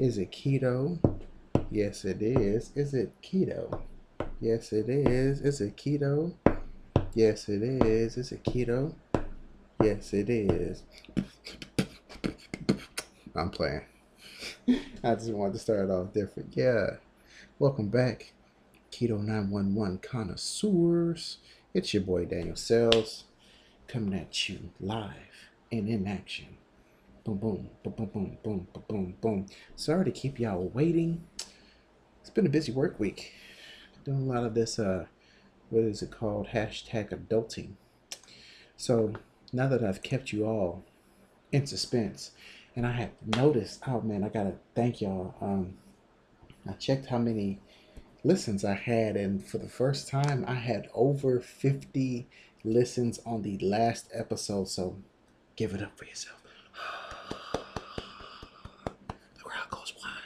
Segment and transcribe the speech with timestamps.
[0.00, 0.98] Is it keto?
[1.70, 2.72] Yes, it is.
[2.74, 3.82] Is it keto?
[4.40, 5.42] Yes, it is.
[5.42, 6.32] Is it keto?
[7.12, 8.16] Yes, it is.
[8.16, 8.94] Is it keto?
[9.84, 10.84] Yes, it is.
[13.36, 13.82] I'm playing.
[15.04, 16.56] I just wanted to start off different.
[16.56, 16.92] Yeah.
[17.58, 18.32] Welcome back,
[18.90, 21.36] Keto 911 connoisseurs.
[21.74, 23.24] It's your boy Daniel Sales
[23.86, 26.56] coming at you live and in action.
[27.24, 29.46] Boom, boom, boom, boom, boom, boom, boom, boom, boom.
[29.76, 31.22] Sorry to keep y'all waiting.
[32.20, 33.34] It's been a busy work week.
[34.04, 35.06] Doing a lot of this, uh,
[35.68, 36.48] what is it called?
[36.48, 37.72] Hashtag adulting.
[38.76, 39.12] So
[39.52, 40.84] now that I've kept you all
[41.52, 42.30] in suspense,
[42.74, 45.34] and I have noticed, oh man, I gotta thank y'all.
[45.40, 45.74] Um,
[46.68, 47.58] I checked how many
[48.24, 52.28] listens I had, and for the first time, I had over 50
[52.64, 54.68] listens on the last episode.
[54.68, 54.96] So
[55.56, 56.36] give it up for yourself.
[59.34, 60.22] The crowd goes wild.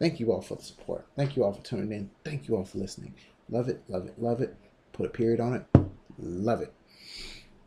[0.00, 1.06] Thank you all for the support.
[1.14, 2.10] Thank you all for tuning in.
[2.24, 3.14] Thank you all for listening.
[3.50, 4.56] Love it, love it, love it.
[4.92, 5.66] Put a period on it.
[6.18, 6.72] Love it.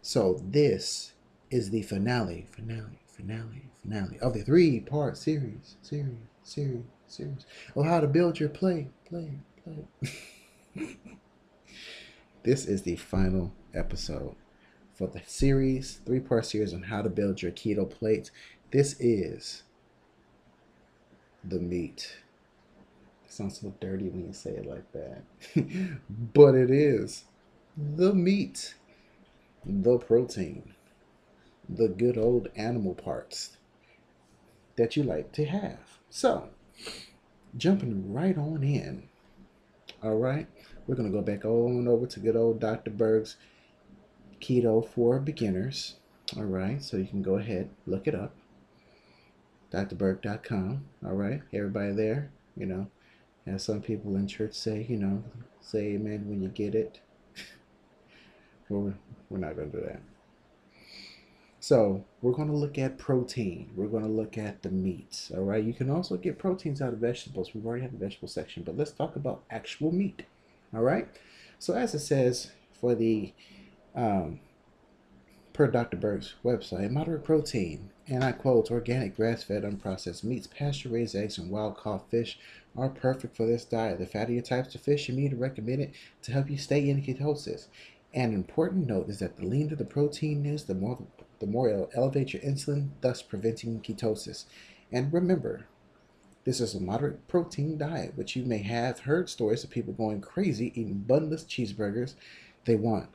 [0.01, 1.13] So this
[1.51, 7.99] is the finale, finale, finale, finale of the three-part series, series, series, series of how
[7.99, 9.85] to build your play, play, play.
[12.43, 14.35] this is the final episode
[14.95, 18.31] for the series, three-part series on how to build your keto plates.
[18.71, 19.61] This is
[21.43, 22.22] the meat.
[23.33, 25.23] Sounds so dirty when you say it like that.
[26.35, 27.23] but it is
[27.75, 28.75] the meat,
[29.65, 30.75] the protein,
[31.67, 33.57] the good old animal parts
[34.75, 35.97] that you like to have.
[36.11, 36.49] So,
[37.57, 39.09] jumping right on in.
[40.03, 40.45] All right,
[40.85, 42.91] we're going to go back on over to good old Dr.
[42.91, 43.37] Berg's
[44.41, 45.95] Keto for Beginners.
[46.37, 48.35] All right, so you can go ahead, look it up.
[49.71, 50.85] drberg.com.
[51.03, 52.91] All right, everybody there, you know,
[53.45, 55.23] as some people in church say, you know,
[55.61, 56.99] say amen when you get it.
[58.69, 58.93] well,
[59.29, 60.01] we're not going to do that.
[61.59, 63.71] So we're going to look at protein.
[63.75, 65.31] We're going to look at the meats.
[65.33, 65.63] All right.
[65.63, 67.53] You can also get proteins out of vegetables.
[67.53, 70.23] We've already had the vegetable section, but let's talk about actual meat.
[70.73, 71.07] All right.
[71.59, 72.51] So as it says
[72.81, 73.31] for the
[73.95, 74.41] um,
[75.53, 75.97] per Dr.
[75.97, 82.09] Berg's website, moderate protein, and I quote, organic, grass-fed, unprocessed meats, pasture-raised eggs, and wild-caught
[82.09, 82.39] fish
[82.75, 83.99] are perfect for this diet.
[83.99, 85.91] The fattier types of fish and meat are recommended
[86.23, 87.67] to help you stay in ketosis.
[88.15, 90.99] An important note is that the leaner the protein is, the more
[91.39, 94.45] the more it'll elevate your insulin, thus preventing ketosis.
[94.91, 95.67] And remember,
[96.45, 100.21] this is a moderate protein diet, but you may have heard stories of people going
[100.21, 102.15] crazy eating bunless cheeseburgers
[102.65, 103.09] they want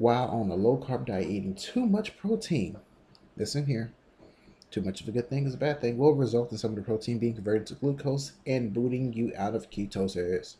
[0.00, 2.78] while on a low carb diet eating too much protein.
[3.36, 3.92] Listen here.
[4.70, 6.76] Too much of a good thing is a bad thing will result in some of
[6.76, 10.56] the protein being converted to glucose and booting you out of ketosis.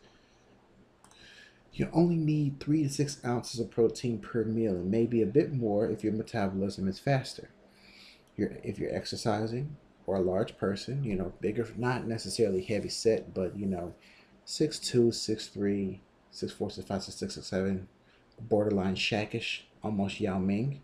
[1.72, 5.54] You only need three to six ounces of protein per meal, and maybe a bit
[5.54, 7.48] more if your metabolism is faster.
[8.36, 13.32] You're, if you're exercising or a large person, you know, bigger, not necessarily heavy set,
[13.32, 13.94] but you know,
[14.46, 15.98] 6'2, 6'3,
[16.30, 17.86] 6'4, 6'5, 6'6, 6'7,
[18.48, 20.82] borderline shackish, almost Yao Ming,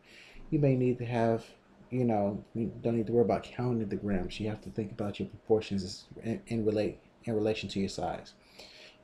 [0.50, 1.44] you may need to have,
[1.91, 4.39] you know, you don't need to worry about counting the grams.
[4.39, 8.34] You have to think about your proportions in, in relate in relation to your size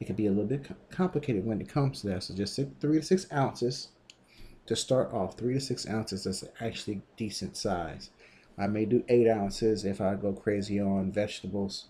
[0.02, 2.24] it can be a little bit complicated when it comes to that.
[2.24, 3.88] So just three to six ounces
[4.66, 5.38] to start off.
[5.38, 8.10] Three to six ounces is actually decent size.
[8.58, 11.86] I may do eight ounces if I go crazy on vegetables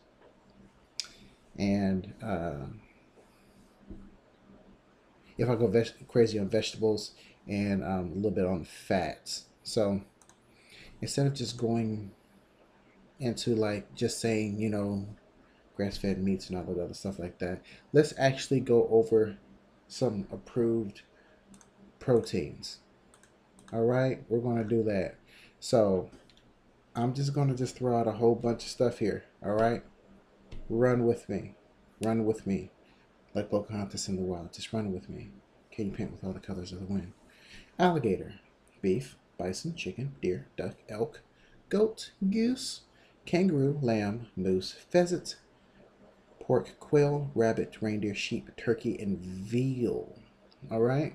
[1.58, 2.66] and uh,
[5.42, 7.12] if I go crazy on vegetables
[7.46, 9.44] and um, a little bit on fats.
[9.62, 10.00] So
[11.00, 12.12] instead of just going
[13.20, 15.06] into like just saying, you know,
[15.76, 17.62] grass-fed meats and all that other stuff like that.
[17.92, 19.36] Let's actually go over
[19.88, 21.02] some approved
[21.98, 22.78] proteins.
[23.72, 25.16] All right, we're going to do that.
[25.60, 26.10] So
[26.94, 29.24] I'm just going to just throw out a whole bunch of stuff here.
[29.44, 29.82] All right,
[30.68, 31.54] run with me.
[32.02, 32.70] Run with me.
[33.34, 34.52] Like Pocahontas in the wild.
[34.52, 35.30] Just run with me.
[35.70, 37.12] Can you paint with all the colors of the wind?
[37.78, 38.34] Alligator,
[38.82, 41.20] beef, bison, chicken, deer, duck, elk,
[41.68, 42.82] goat, goose,
[43.24, 45.36] kangaroo, lamb, moose, pheasant,
[46.40, 50.14] pork, quail, rabbit, reindeer, sheep, turkey, and veal.
[50.70, 51.14] All right?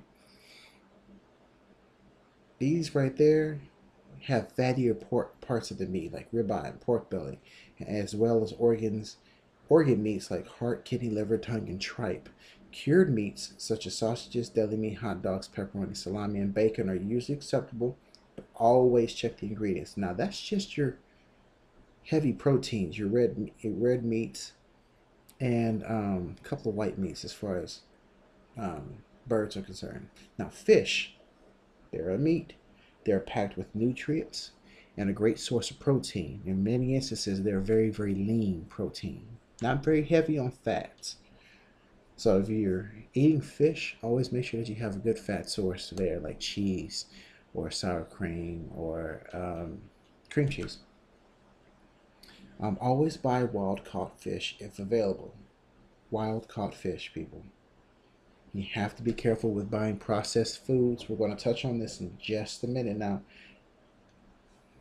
[2.60, 3.60] These right there
[4.24, 7.40] have fattier pork parts of the meat, like ribeye and pork belly,
[7.80, 9.18] as well as organs,
[9.70, 12.30] organ meats like heart, kidney, liver, tongue, and tripe.
[12.72, 17.38] Cured meats such as sausages, deli meat, hot dogs, pepperoni, salami, and bacon are usually
[17.38, 17.98] acceptable,
[18.36, 19.98] but always check the ingredients.
[19.98, 20.98] Now that's just your
[22.04, 24.54] heavy proteins, your red red meats,
[25.40, 27.82] and um, a couple of white meats as far as
[28.58, 30.10] um, birds are concerned.
[30.38, 31.16] Now, fish,
[31.92, 32.54] they're a meat.
[33.06, 34.52] They're packed with nutrients
[34.98, 36.42] and a great source of protein.
[36.46, 41.18] In many instances, they're very, very lean protein, not very heavy on fats.
[42.16, 45.92] So if you're eating fish, always make sure that you have a good fat source
[45.92, 47.06] there, like cheese
[47.54, 49.80] or sour cream or um,
[50.30, 50.80] cream cheese.
[52.60, 55.36] Um, always buy wild caught fish if available.
[56.10, 57.44] Wild caught fish, people.
[58.54, 61.08] You have to be careful with buying processed foods.
[61.08, 63.22] We're going to touch on this in just a minute now.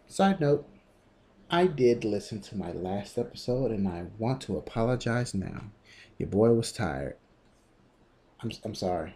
[0.07, 0.67] Side note,
[1.49, 5.67] I did listen to my last episode and I want to apologize now.
[6.19, 7.17] Your boy was tired.
[8.41, 9.15] I'm, I'm sorry.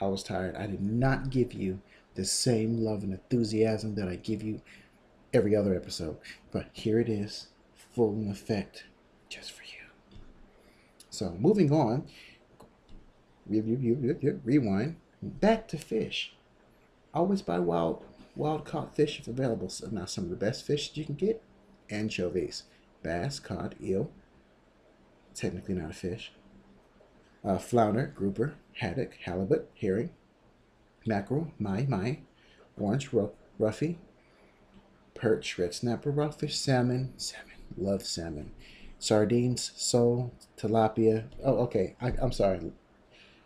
[0.00, 0.56] I was tired.
[0.56, 1.80] I did not give you
[2.14, 4.62] the same love and enthusiasm that I give you
[5.34, 6.16] every other episode.
[6.50, 8.84] But here it is, full in effect,
[9.28, 10.18] just for you.
[11.10, 12.06] So moving on,
[13.46, 16.34] rewind, back to fish.
[17.12, 18.04] Always buy wild
[18.36, 19.68] wild caught fish if available.
[19.68, 21.42] So now some of the best fish you can get,
[21.90, 22.64] anchovies,
[23.02, 24.10] bass, cod, eel,
[25.34, 26.32] technically not a fish,
[27.44, 30.10] uh, flounder, grouper, haddock, halibut, herring,
[31.06, 32.20] mackerel, mai mai,
[32.78, 33.96] orange roughy,
[35.14, 38.52] perch, red snapper, rockfish, salmon, salmon, love salmon,
[38.98, 41.24] sardines, sole, tilapia.
[41.44, 41.96] Oh, okay.
[42.00, 42.72] I, I'm sorry.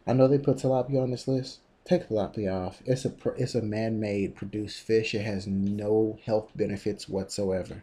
[0.07, 1.61] I know they put tilapia on this list.
[1.85, 2.83] Take tilapia off.
[2.85, 5.15] It's a it's a man-made produced fish.
[5.15, 7.83] It has no health benefits whatsoever.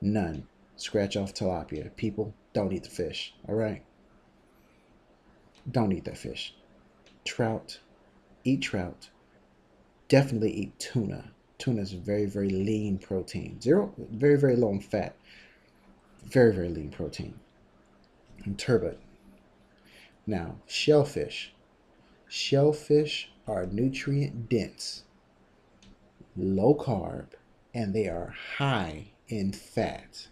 [0.00, 0.46] None.
[0.76, 1.94] Scratch off tilapia.
[1.96, 3.34] People don't eat the fish.
[3.48, 3.82] All right.
[5.70, 6.54] Don't eat that fish.
[7.24, 7.80] Trout.
[8.44, 9.10] Eat trout.
[10.08, 11.32] Definitely eat tuna.
[11.58, 13.60] Tuna is very very lean protein.
[13.60, 13.92] Zero.
[13.98, 15.16] Very very low in fat.
[16.24, 17.34] Very very lean protein.
[18.44, 19.00] And turbot
[20.26, 21.52] now, shellfish.
[22.28, 25.04] Shellfish are nutrient dense,
[26.36, 27.26] low carb,
[27.72, 30.28] and they are high in fat.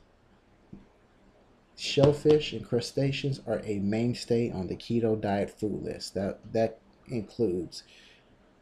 [1.77, 6.15] Shellfish and crustaceans are a mainstay on the keto diet food list.
[6.15, 7.83] That that includes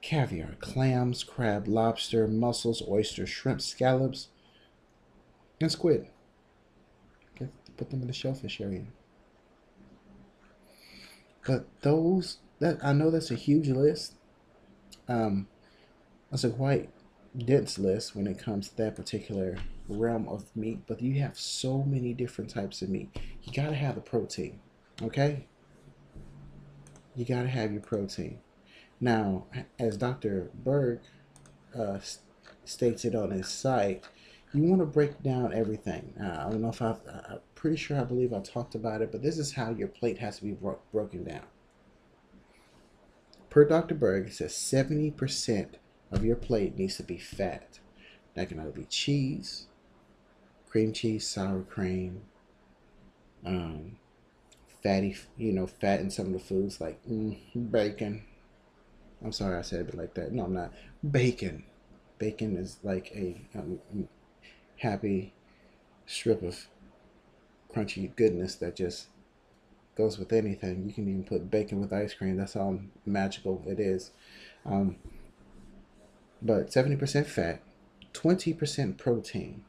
[0.00, 4.28] caviar, clams, crab, lobster, mussels, oysters, shrimp, scallops,
[5.60, 6.08] and squid.
[7.36, 8.86] Okay, put them in the shellfish area.
[11.46, 14.14] But those that I know that's a huge list.
[15.08, 15.48] Um,
[16.30, 16.88] that's a quite
[17.36, 19.56] dense list when it comes to that particular
[19.92, 20.80] realm of meat.
[20.86, 23.16] But you have so many different types of meat.
[23.42, 24.60] You gotta have the protein,
[25.02, 25.46] okay?
[27.14, 28.38] You gotta have your protein.
[29.00, 29.46] Now,
[29.78, 30.50] as Dr.
[30.54, 31.00] Berg
[31.76, 31.98] uh,
[32.64, 34.04] states it on his site,
[34.54, 36.12] you want to break down everything.
[36.20, 39.10] Uh, I don't know if I've, I'm pretty sure I believe I talked about it,
[39.10, 41.42] but this is how your plate has to be bro broken down.
[43.50, 43.94] Per Dr.
[43.94, 45.74] Berg, it says 70%
[46.10, 47.80] of your plate needs to be fat.
[48.34, 49.66] That can either be cheese,
[50.72, 52.22] cream cheese, sour cream,
[53.44, 53.98] um,
[54.82, 57.36] fatty, you know, fat in some of the foods like mm,
[57.70, 58.24] bacon.
[59.22, 60.32] I'm sorry I said it like that.
[60.32, 60.72] No, I'm not.
[61.08, 61.64] Bacon.
[62.18, 63.80] Bacon is like a um,
[64.78, 65.34] happy
[66.06, 66.66] strip of
[67.74, 69.08] crunchy goodness that just
[69.94, 70.86] goes with anything.
[70.86, 72.38] You can even put bacon with ice cream.
[72.38, 74.10] That's how magical it is.
[74.64, 74.96] Um,
[76.40, 77.60] but 70% fat,
[78.14, 79.64] 20% protein,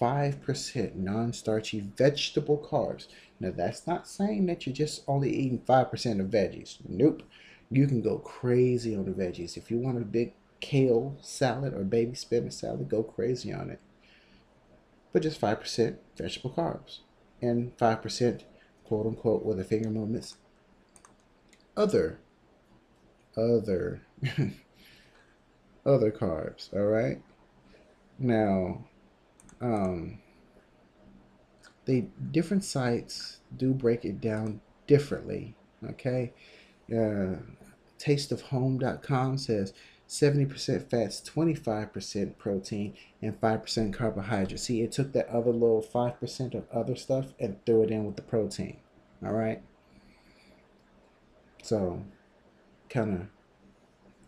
[0.00, 3.06] 5% non starchy vegetable carbs.
[3.40, 6.78] Now, that's not saying that you're just only eating 5% of veggies.
[6.88, 7.22] Nope.
[7.70, 9.56] You can go crazy on the veggies.
[9.56, 13.80] If you want a big kale salad or baby spinach salad, go crazy on it
[15.12, 17.00] but just 5% vegetable carbs
[17.40, 18.42] and 5%
[18.84, 20.36] quote unquote with the finger movements
[21.76, 22.18] other
[23.36, 24.02] other
[25.86, 27.22] other carbs all right
[28.18, 28.84] now
[29.60, 30.18] um
[31.84, 36.32] the different sites do break it down differently okay
[36.92, 37.36] uh
[37.98, 39.72] tasteofhome.com says
[40.08, 44.62] 70% fats, 25% protein, and 5% carbohydrates.
[44.62, 48.16] See, it took that other little 5% of other stuff and threw it in with
[48.16, 48.78] the protein.
[49.22, 49.60] All right?
[51.62, 52.04] So,
[52.88, 53.26] kind of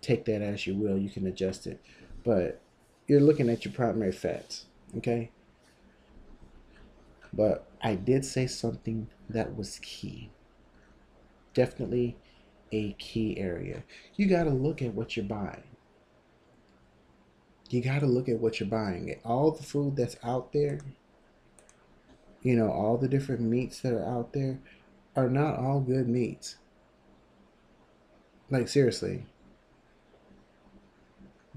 [0.02, 0.98] take that as you will.
[0.98, 1.80] You can adjust it.
[2.24, 2.60] But
[3.06, 4.66] you're looking at your primary fats.
[4.96, 5.30] Okay?
[7.32, 10.30] But I did say something that was key.
[11.54, 12.16] Definitely
[12.72, 13.84] a key area.
[14.16, 15.64] You got to look at what you're buying
[17.70, 19.16] you got to look at what you're buying.
[19.24, 20.80] All the food that's out there,
[22.42, 24.58] you know, all the different meats that are out there
[25.14, 26.56] are not all good meats.
[28.50, 29.24] Like seriously,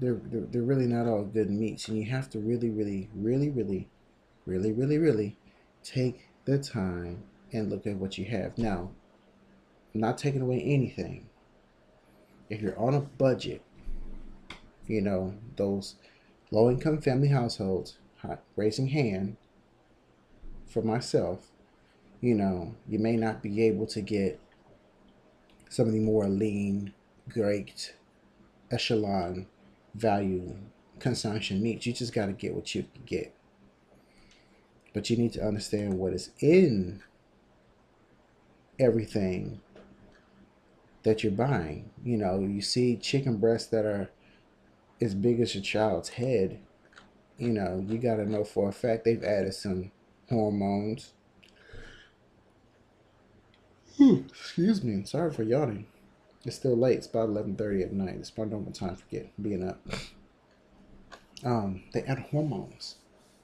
[0.04, 3.50] they're, they're they're really not all good meats, and you have to really, really, really,
[3.50, 3.88] really,
[4.46, 5.36] really, really, really
[5.82, 8.56] take the time and look at what you have.
[8.58, 8.90] Now,
[9.94, 11.26] I'm not taking away anything.
[12.50, 13.62] If you're on a budget,
[14.86, 15.94] you know those
[16.50, 17.98] low-income family households,
[18.56, 19.36] raising hand
[20.66, 21.50] for myself,
[22.20, 24.40] you know, you may not be able to get
[25.68, 26.92] some of the more lean,
[27.28, 27.94] great
[28.70, 29.46] echelon
[29.94, 30.56] value
[30.98, 31.86] consumption meats.
[31.86, 33.34] You just got to get what you can get.
[34.92, 37.02] But you need to understand what is in
[38.78, 39.60] everything
[41.02, 41.90] that you're buying.
[42.04, 44.10] You know, you see chicken breasts that are
[45.00, 46.60] as big as your child's head.
[47.38, 49.90] You know, you got to know for a fact they've added some
[50.28, 51.12] hormones.
[53.96, 55.04] Hmm, excuse me.
[55.04, 55.86] Sorry for yawning.
[56.44, 56.98] It's still late.
[56.98, 58.16] It's about 11.30 at night.
[58.16, 59.80] It's my normal time for getting being up.
[61.44, 62.96] Um, they add hormones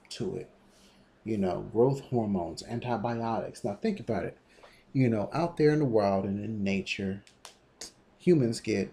[0.09, 0.49] to it.
[1.23, 3.63] You know, growth hormones, antibiotics.
[3.63, 4.37] Now think about it.
[4.93, 7.23] You know, out there in the wild and in nature,
[8.17, 8.91] humans get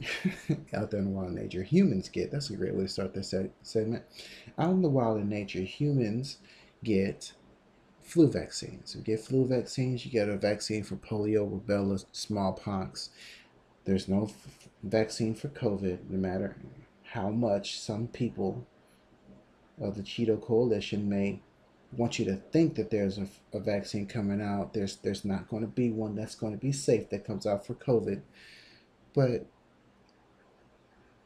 [0.74, 3.14] out there in the wild in nature, humans get that's a great way to start
[3.14, 4.04] this segment.
[4.58, 6.38] Out in the wild in nature, humans
[6.84, 7.32] get
[8.08, 8.94] flu vaccines.
[8.96, 13.10] You get flu vaccines, you get a vaccine for polio, rubella, smallpox.
[13.84, 16.56] There's no f- vaccine for COVID, no matter
[17.02, 18.66] how much some people
[19.80, 21.40] of the Cheeto Coalition may
[21.96, 24.72] want you to think that there's a, a vaccine coming out.
[24.72, 27.66] There's there's not going to be one that's going to be safe that comes out
[27.66, 28.22] for COVID,
[29.14, 29.46] but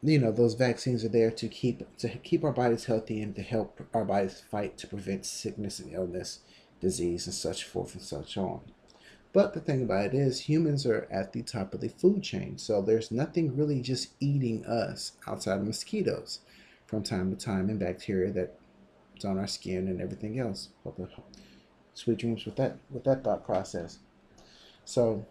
[0.03, 3.43] you know those vaccines are there to keep to keep our bodies healthy and to
[3.43, 6.41] help our bodies fight to prevent sickness and illness
[6.83, 8.61] disease, and such forth and such on.
[9.33, 12.59] But the thing about it is, humans are at the top of the food chain,
[12.59, 16.41] so there's nothing really just eating us outside of mosquitoes
[16.85, 20.69] from time to time and bacteria that's on our skin and everything else.
[21.95, 24.01] Sweet dreams with that with that thought process.
[24.85, 25.25] So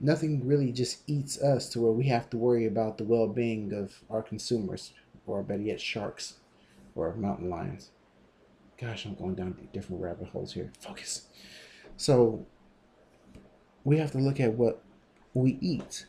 [0.00, 4.02] nothing really just eats us to where we have to worry about the well-being of
[4.08, 4.94] our consumers,
[5.26, 6.34] or better yet, sharks
[6.94, 7.90] or mountain lions.
[8.80, 10.72] Gosh, I'm going down different rabbit holes here.
[10.80, 11.28] Focus.
[11.96, 12.46] So
[13.84, 14.82] we have to look at what
[15.34, 16.06] we eat.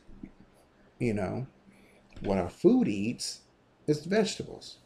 [1.00, 1.48] You know,
[2.22, 3.41] what our food eats
[3.88, 4.77] is vegetables,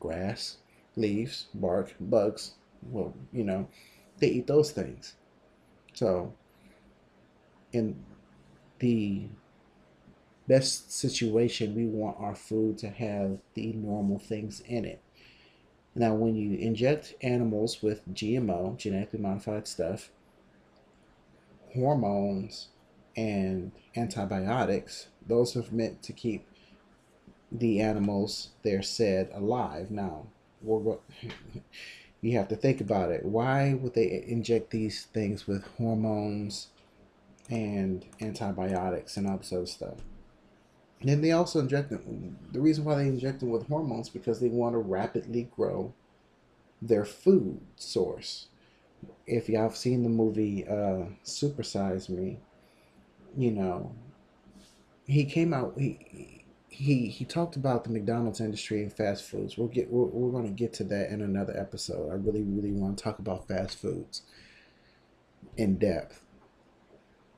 [0.00, 0.58] grass,
[0.96, 2.54] leaves, bark, bugs.
[2.82, 3.68] Well, you know,
[4.18, 5.14] they eat those things.
[5.94, 6.32] So,
[7.72, 8.02] in
[8.78, 9.26] the
[10.48, 15.01] best situation, we want our food to have the normal things in it.
[15.94, 20.10] Now, when you inject animals with GMO, genetically modified stuff,
[21.74, 22.68] hormones,
[23.14, 26.46] and antibiotics, those are meant to keep
[27.50, 29.90] the animals they're said alive.
[29.90, 30.26] Now,
[32.22, 33.24] you have to think about it.
[33.24, 36.68] Why would they inject these things with hormones
[37.50, 39.98] and antibiotics and all this other stuff?
[41.02, 42.38] And then they also inject them.
[42.52, 45.92] The reason why they inject them with hormones because they want to rapidly grow
[46.80, 48.46] their food source.
[49.26, 52.38] If y'all have seen the movie uh, Super Size Me,
[53.36, 53.92] you know,
[55.04, 55.74] he came out.
[55.76, 59.58] He he he talked about the McDonald's industry and fast foods.
[59.58, 62.12] We'll get we're, we're going to get to that in another episode.
[62.12, 64.22] I really really want to talk about fast foods
[65.56, 66.22] in depth.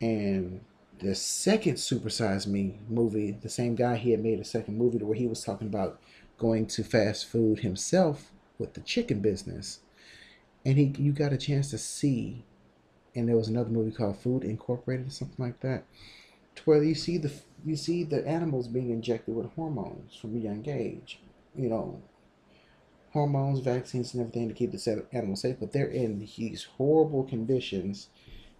[0.03, 0.61] And
[1.01, 4.99] the second Super Size Me movie, the same guy he had made a second movie
[4.99, 6.01] where he was talking about
[6.39, 9.81] going to fast food himself with the chicken business.
[10.65, 12.45] And he you got a chance to see
[13.15, 15.85] and there was another movie called Food Incorporated or something like that.
[16.57, 17.33] To where you see the
[17.65, 21.21] you see the animals being injected with hormones from a young age.
[21.57, 22.03] You know,
[23.13, 28.09] hormones, vaccines, and everything to keep the animals safe, but they're in these horrible conditions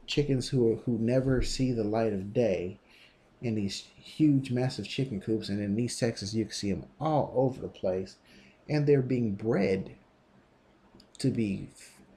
[0.07, 2.79] chickens who are, who never see the light of day
[3.43, 5.49] in these huge, massive chicken coops.
[5.49, 8.17] And in East Texas, you can see them all over the place.
[8.69, 9.95] And they're being bred
[11.19, 11.69] to be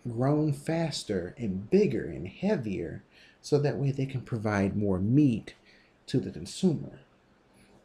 [0.07, 3.03] grown faster and bigger and heavier
[3.41, 5.53] so that way they can provide more meat
[6.07, 6.99] to the consumer.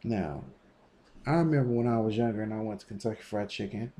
[0.03, 0.45] Now,
[1.25, 3.91] I remember when I was younger and I went to Kentucky Fried Chicken.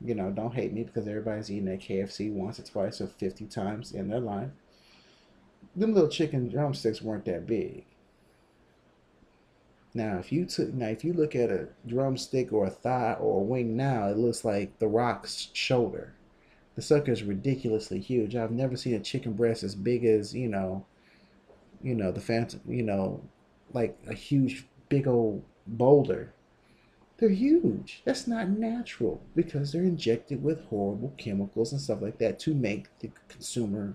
[0.00, 3.46] You know, don't hate me because everybody's eating at KFC once or twice or 50
[3.46, 4.50] times in their life
[5.76, 7.84] them little chicken drumsticks weren't that big.
[9.94, 13.40] Now, if you took now if you look at a drumstick or a thigh or
[13.40, 16.14] a wing now, it looks like the Rock's shoulder
[16.74, 18.34] The sucker is ridiculously huge.
[18.34, 20.86] I've never seen a chicken breast as big as, you know,
[21.82, 23.22] you know, the phantom, you know,
[23.72, 26.32] like a huge, big old boulder.
[27.18, 28.02] They're huge.
[28.04, 32.86] That's not natural because they're injected with horrible chemicals and stuff like that to make
[33.00, 33.94] the consumer,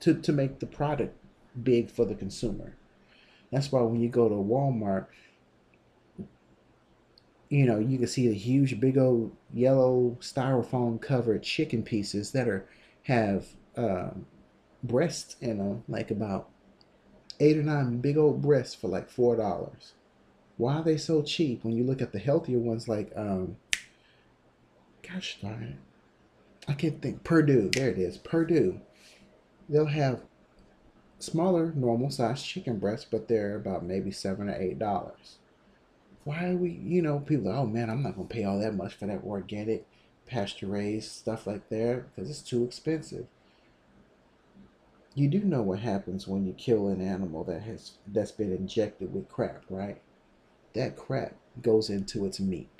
[0.00, 1.16] to, to make the product
[1.62, 2.76] big for the consumer.
[3.50, 5.06] That's why when you go to Walmart,
[7.48, 12.48] you know, you can see the huge, big old yellow styrofoam covered chicken pieces that
[12.48, 12.66] are
[13.04, 14.26] have um,
[14.84, 16.48] breasts in them, like about
[17.40, 19.94] eight or nine big old breasts for like four dollars.
[20.58, 23.56] Why are they so cheap when you look at the healthier ones like um
[25.02, 25.76] gosh darn it.
[26.68, 28.18] I can't think Perdue, There it is.
[28.18, 28.80] Perdue.
[29.70, 30.20] They'll have
[31.18, 35.38] smaller normal sized chicken breasts, but they're about maybe seven or eight dollars.
[36.24, 38.94] Why are we you know, people oh man, I'm not gonna pay all that much
[38.94, 39.86] for that organic
[40.26, 43.26] pasture raised stuff like that because it's too expensive
[45.14, 49.12] you do know what happens when you kill an animal that has that's been injected
[49.12, 50.00] with crap, right?
[50.74, 52.79] That crap goes into its meat.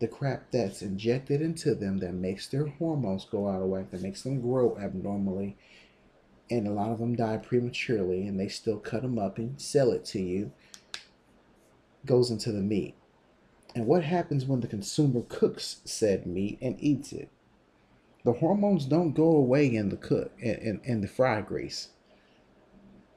[0.00, 4.02] The crap that's injected into them that makes their hormones go out of whack, that
[4.02, 5.56] makes them grow abnormally,
[6.50, 9.92] and a lot of them die prematurely, and they still cut them up and sell
[9.92, 10.52] it to you,
[12.04, 12.96] goes into the meat.
[13.74, 17.30] And what happens when the consumer cooks said meat and eats it?
[18.24, 21.88] the hormones don't go away in the cook in, in, in the fry grease.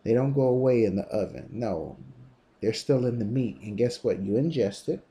[0.04, 1.50] They don't go away in the oven.
[1.52, 1.98] No,
[2.62, 3.60] they're still in the meat.
[3.62, 4.22] And guess what?
[4.22, 5.06] You ingest it,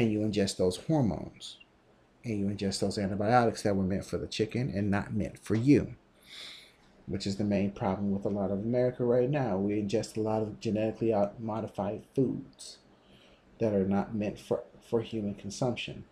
[0.00, 1.58] and you ingest those hormones,
[2.24, 5.54] and you ingest those antibiotics that were meant for the chicken and not meant for
[5.54, 5.94] you.
[7.06, 9.58] Which is the main problem with a lot of America right now.
[9.58, 12.78] We ingest a lot of genetically modified foods
[13.58, 16.04] that are not meant for, for human consumption.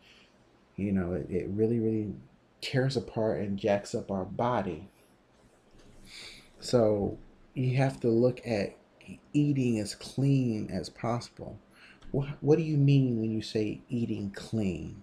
[0.76, 2.12] You know, it, it really, really
[2.61, 4.88] tears apart and jacks up our body.
[6.61, 7.16] So
[7.55, 8.77] you have to look at
[9.33, 11.59] eating as clean as possible.
[12.11, 15.03] What, what do you mean when you say eating clean?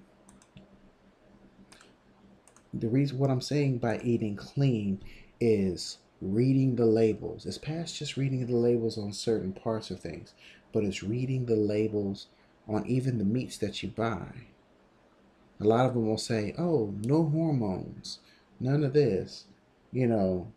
[2.73, 5.01] The reason what I'm saying by eating clean
[5.39, 7.45] is reading the labels.
[7.45, 10.33] It's past just reading the labels on certain parts of things,
[10.73, 12.27] but it's reading the labels
[12.67, 14.47] on even the meats that you buy.
[15.59, 18.19] A lot of them will say, "Oh, no hormones,
[18.59, 19.45] none of this."
[19.91, 20.51] You know,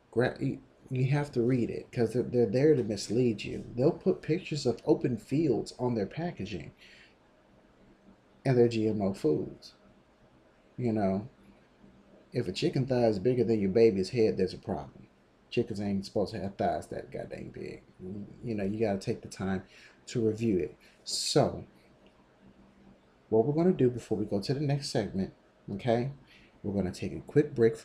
[0.91, 3.65] you have to read it because they're, they're there to mislead you.
[3.77, 6.73] They'll put pictures of open fields on their packaging
[8.45, 9.75] and their GMO foods.
[10.79, 11.29] You know,
[12.33, 15.07] if a chicken thigh is bigger than your baby's head, there's a problem.
[15.51, 17.83] Chickens ain't supposed to have thighs that goddamn big.
[18.45, 19.63] You know, you got to take the time
[20.07, 20.77] to review it.
[21.05, 21.65] So,
[23.29, 25.33] what we're going to do before we go to the next segment,
[25.75, 26.11] okay,
[26.63, 27.77] we're going to take a quick break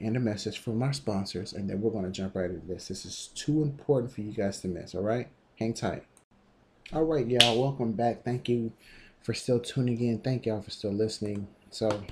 [0.00, 2.88] and a message from our sponsors, and then we're going to jump right into this.
[2.88, 5.28] This is too important for you guys to miss, all right?
[5.58, 6.04] Hang tight.
[6.92, 8.24] All right, y'all, welcome back.
[8.24, 8.72] Thank you
[9.22, 10.18] for still tuning in.
[10.18, 11.46] Thank y'all for still listening.
[11.70, 12.02] So,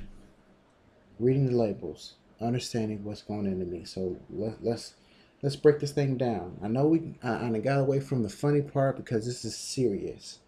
[1.19, 3.85] reading the labels, understanding what's going into me.
[3.85, 4.95] So, let, let's
[5.43, 6.59] let's break this thing down.
[6.63, 10.39] I know we I, I got away from the funny part because this is serious.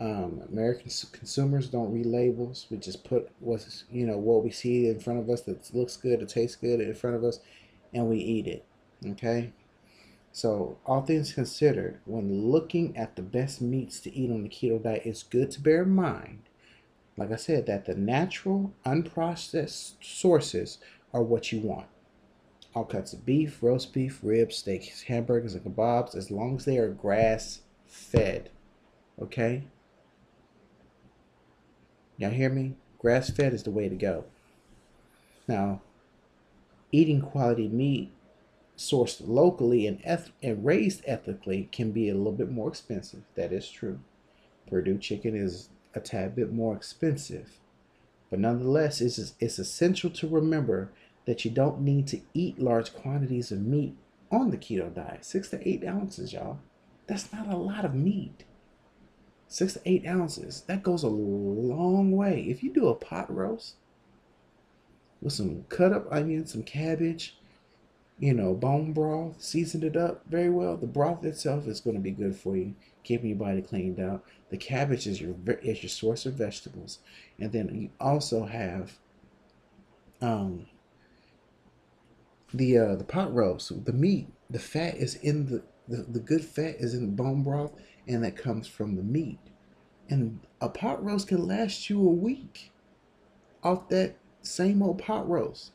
[0.00, 2.66] Um, American consumers don't read labels.
[2.70, 5.96] We just put what's you know what we see in front of us that looks
[5.96, 7.40] good, it tastes good in front of us,
[7.92, 8.64] and we eat it.
[9.04, 9.52] Okay.
[10.30, 14.80] So all things considered, when looking at the best meats to eat on the keto
[14.80, 16.42] diet, it's good to bear in mind,
[17.16, 20.78] like I said, that the natural, unprocessed sources
[21.12, 21.86] are what you want.
[22.74, 26.78] All cuts of beef, roast beef, ribs, steaks, hamburgers, and kebabs, as long as they
[26.78, 28.50] are grass fed.
[29.20, 29.64] Okay?
[32.18, 32.74] Y'all hear me?
[32.98, 34.24] Grass fed is the way to go.
[35.46, 35.80] Now,
[36.90, 38.12] eating quality meat
[38.76, 43.22] sourced locally and, eth- and raised ethically can be a little bit more expensive.
[43.36, 44.00] That is true.
[44.68, 47.58] Perdue chicken is a tad bit more expensive.
[48.30, 50.90] But nonetheless, it's, it's essential to remember
[51.24, 53.96] that you don't need to eat large quantities of meat
[54.30, 55.24] on the keto diet.
[55.24, 56.58] Six to eight ounces, y'all.
[57.06, 58.44] That's not a lot of meat
[59.48, 60.62] six to eight ounces.
[60.66, 62.42] That goes a long way.
[62.42, 63.76] If you do a pot roast
[65.20, 67.38] with some cut up onions, some cabbage,
[68.20, 72.02] you know, bone broth, seasoned it up very well, the broth itself is going to
[72.02, 74.22] be good for you, keeping your body cleaned out.
[74.50, 76.98] The cabbage is your is your source of vegetables,
[77.40, 78.98] and then you also have
[80.20, 80.66] um
[82.52, 86.44] the uh the pot roast, the meat, the fat is in the the, the good
[86.44, 87.72] fat is in the bone broth
[88.08, 89.38] and that comes from the meat.
[90.08, 92.72] And a pot roast can last you a week
[93.62, 95.72] off that same old pot roast.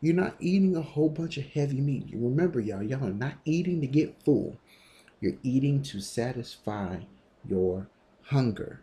[0.00, 2.08] You're not eating a whole bunch of heavy meat.
[2.08, 4.56] You Remember, y'all, y'all are not eating to get full.
[5.20, 6.98] You're eating to satisfy
[7.48, 7.88] your
[8.22, 8.82] hunger.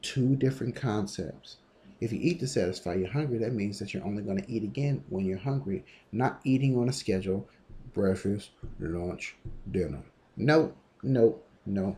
[0.00, 1.58] Two different concepts.
[2.00, 4.64] If you eat to satisfy your hunger, that means that you're only going to eat
[4.64, 7.48] again when you're hungry, not eating on a schedule
[7.92, 9.36] breakfast, lunch,
[9.70, 10.02] dinner.
[10.36, 11.96] No, no, no,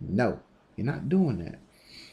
[0.00, 0.40] no.
[0.76, 1.58] You're not doing that.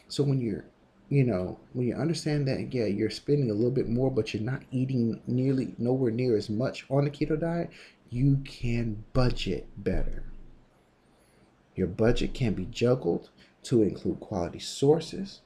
[0.08, 0.66] So when you're,
[1.10, 4.44] you know, when you understand that, yeah, you're spending a little bit more, but you're
[4.44, 7.70] not eating nearly nowhere near as much on the keto diet,
[8.10, 10.24] you can budget better.
[11.76, 13.30] Your budget can be juggled
[13.64, 15.42] to include quality sources,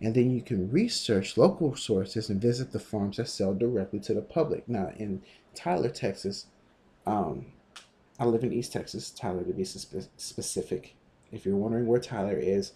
[0.00, 4.14] and then you can research local sources and visit the farms that sell directly to
[4.14, 4.68] the public.
[4.68, 5.22] Now, in
[5.54, 6.46] Tyler, Texas,
[7.06, 7.46] um,
[8.18, 10.96] I live in East Texas, Tyler to be specific.
[11.30, 12.72] If you're wondering where Tyler is,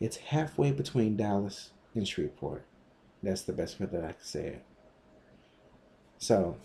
[0.00, 2.64] it's halfway between Dallas and Shreveport.
[3.22, 4.64] That's the best way that I can say it.
[6.18, 6.56] So,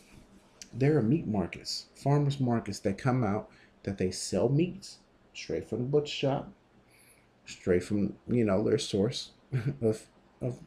[0.74, 3.50] there are meat markets, farmers markets that come out
[3.84, 5.00] that they sell meats
[5.34, 6.52] straight from the butcher shop,
[7.46, 9.32] straight from you know their source
[9.82, 10.08] of
[10.42, 10.60] of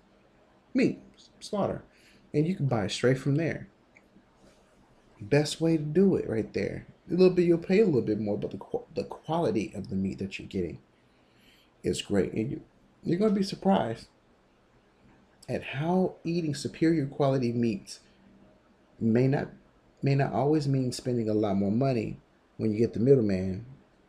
[0.74, 1.00] meat
[1.40, 1.84] slaughter,
[2.32, 3.68] and you can buy straight from there.
[5.20, 6.86] Best way to do it right there.
[7.10, 8.60] A little bit you'll pay a little bit more, but the
[8.94, 10.78] the quality of the meat that you're getting
[11.82, 12.60] is great, and you
[13.02, 14.06] you're gonna be surprised
[15.48, 18.00] at how eating superior quality meats
[18.98, 19.48] may not
[20.02, 22.18] may not always mean spending a lot more money
[22.56, 23.66] when you get the middleman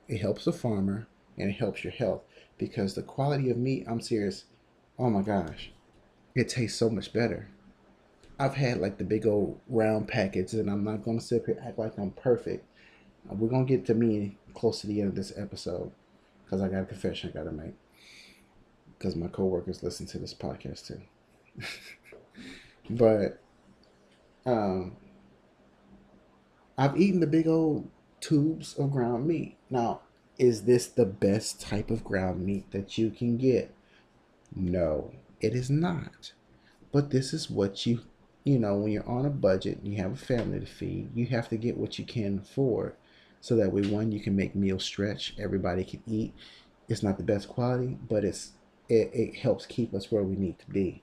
[0.07, 2.21] it helps the farmer and it helps your health
[2.57, 4.45] because the quality of meat, I'm serious,
[4.97, 5.71] oh my gosh,
[6.35, 7.49] it tastes so much better.
[8.37, 11.79] I've had like the big old round packets, and I'm not to sit here act
[11.79, 12.65] like I'm perfect.
[13.29, 15.91] We're to get to me close to the end of this episode
[16.43, 17.73] because I got a confession I got to make
[18.97, 21.01] because my coworkers listen to this podcast too.
[22.89, 23.39] but
[24.45, 24.95] um,
[26.77, 29.57] I've eaten the big old tubes of ground meat.
[29.69, 30.01] Now,
[30.37, 33.73] is this the best type of ground meat that you can get?
[34.53, 36.33] No, it is not.
[36.91, 38.01] But this is what you,
[38.45, 41.25] you know, when you're on a budget, and you have a family to feed, you
[41.25, 42.95] have to get what you can afford.
[43.41, 46.33] So that way, one, you can make meals stretch, everybody can eat.
[46.87, 48.53] It's not the best quality, but it's
[48.87, 51.01] it, it helps keep us where we need to be.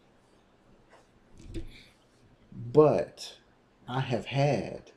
[2.72, 3.35] But
[3.88, 4.92] I have had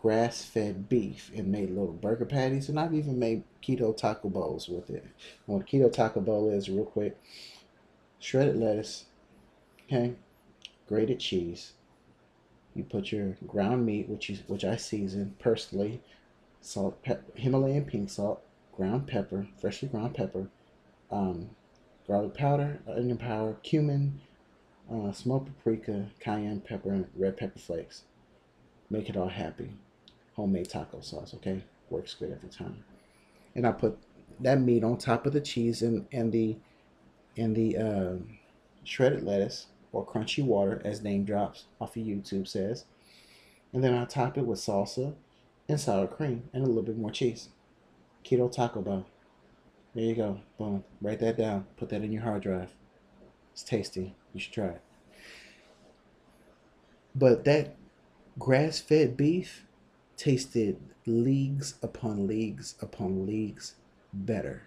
[0.00, 2.68] grass fed beef and made little burger patties.
[2.68, 5.04] And I've even made keto taco bowls with it.
[5.04, 5.12] And
[5.46, 7.16] what a keto taco bowl is, real quick
[8.18, 9.06] shredded lettuce,
[9.86, 10.14] okay,
[10.90, 11.72] grated cheese.
[12.74, 16.02] You put your ground meat, which is which I season personally,
[16.60, 16.98] salt,
[17.34, 18.42] Himalayan pink salt,
[18.76, 20.48] ground pepper, freshly ground pepper,
[21.10, 21.50] um,
[22.06, 24.20] garlic powder, onion powder, cumin,
[24.92, 28.02] uh, smoked paprika, cayenne pepper, and red pepper flakes.
[28.90, 29.70] Make it all happy
[30.34, 31.62] homemade taco sauce, okay?
[31.88, 32.82] Works good every time.
[33.54, 33.98] And I put
[34.40, 36.56] that meat on top of the cheese and, and the
[37.36, 38.16] and the uh,
[38.84, 42.84] shredded lettuce or crunchy water, as name drops off of YouTube says.
[43.72, 45.14] And then I top it with salsa
[45.68, 47.48] and sour cream and a little bit more cheese.
[48.24, 49.06] Keto taco bell.
[49.94, 50.40] There you go.
[50.58, 50.84] Boom.
[51.00, 51.66] Write that down.
[51.76, 52.70] Put that in your hard drive.
[53.52, 54.14] It's tasty.
[54.32, 54.82] You should try it.
[57.14, 57.74] But that
[58.38, 59.66] grass fed beef
[60.16, 63.74] tasted leagues upon leagues upon leagues
[64.12, 64.62] better.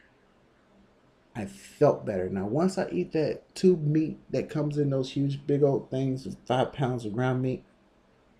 [1.35, 2.29] I felt better.
[2.29, 6.27] Now, once I eat that tube meat that comes in those huge, big old things,
[6.45, 7.63] five pounds of ground meat,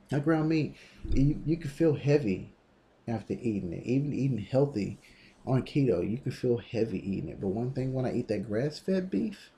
[0.09, 0.75] that ground meat,
[1.11, 2.53] you, you can feel heavy
[3.07, 3.83] after eating it.
[3.85, 4.99] Even eating healthy
[5.45, 7.41] on keto, you can feel heavy eating it.
[7.41, 9.49] But one thing when I eat that grass fed beef,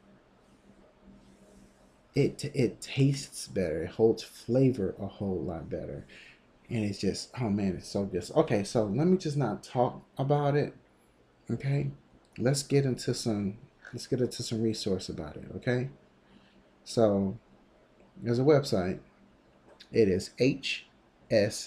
[2.15, 3.84] it it tastes better.
[3.84, 6.06] It holds flavor a whole lot better
[6.69, 10.02] and it's just oh man it's so good okay so let me just not talk
[10.17, 10.74] about it
[11.52, 11.91] okay
[12.38, 13.58] let's get into some
[13.93, 15.89] let's get into some resource about it okay
[16.84, 17.38] so
[18.21, 19.00] there's a website
[19.91, 21.63] it is hsctsTOPSMS.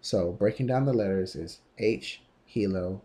[0.00, 3.00] so breaking down the letters is h hilo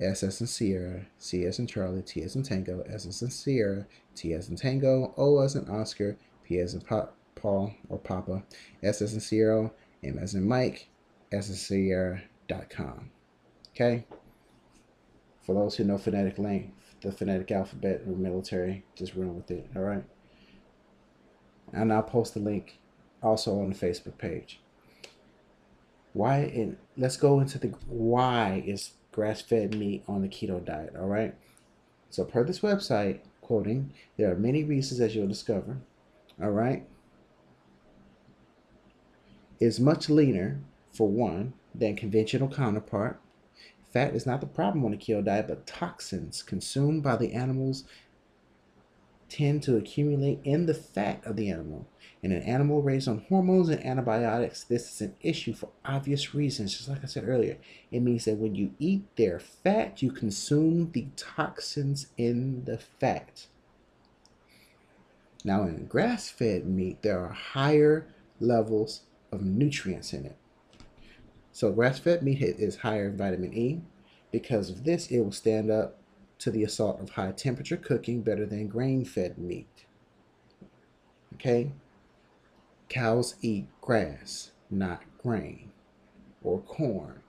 [0.00, 3.30] S as in Sierra, C as in Charlie, T as in Tango, S as in
[3.30, 8.42] Sierra, T as in Tango, O as in Oscar, P as in Paul or Papa,
[8.82, 9.70] S as in Sierra,
[10.02, 10.88] M as in Mike,
[11.32, 13.10] S as in Sierra.com.
[13.74, 14.06] Okay?
[15.42, 19.68] For those who know phonetic length, the phonetic alphabet or military, just run with it,
[19.76, 20.04] all right?
[21.72, 22.78] And I'll post the link
[23.22, 24.60] also on the Facebook page.
[26.12, 26.38] Why?
[26.38, 30.94] And let's go into the why is grass-fed meat on the keto diet.
[30.96, 31.34] All right.
[32.10, 35.78] So per this website, quoting, there are many reasons as you'll discover.
[36.40, 36.86] All right.
[39.60, 40.60] Is much leaner
[40.94, 43.20] for one than conventional counterpart.
[43.92, 47.84] Fat is not the problem on a keto diet, but toxins consumed by the animals
[49.28, 51.86] tend to accumulate in the fat of the animal.
[52.22, 56.76] In an animal raised on hormones and antibiotics, this is an issue for obvious reasons.
[56.76, 57.58] Just like I said earlier,
[57.90, 63.46] it means that when you eat their fat, you consume the toxins in the fat.
[65.44, 68.06] Now, in grass fed meat, there are higher
[68.40, 70.36] levels of nutrients in it.
[71.54, 73.80] So, grass fed meat is higher in vitamin E.
[74.32, 75.98] Because of this, it will stand up
[76.40, 79.84] to the assault of high temperature cooking better than grain fed meat.
[81.34, 81.70] Okay?
[82.88, 85.70] Cows eat grass, not grain
[86.42, 87.20] or corn.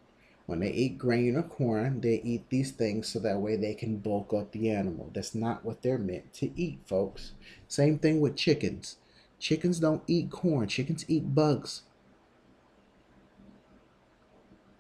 [0.48, 3.98] When they eat grain or corn, they eat these things so that way they can
[3.98, 5.12] bulk up the animal.
[5.14, 7.34] That's not what they're meant to eat, folks.
[7.68, 8.98] Same thing with chickens.
[9.38, 11.84] Chickens don't eat corn, chickens eat bugs.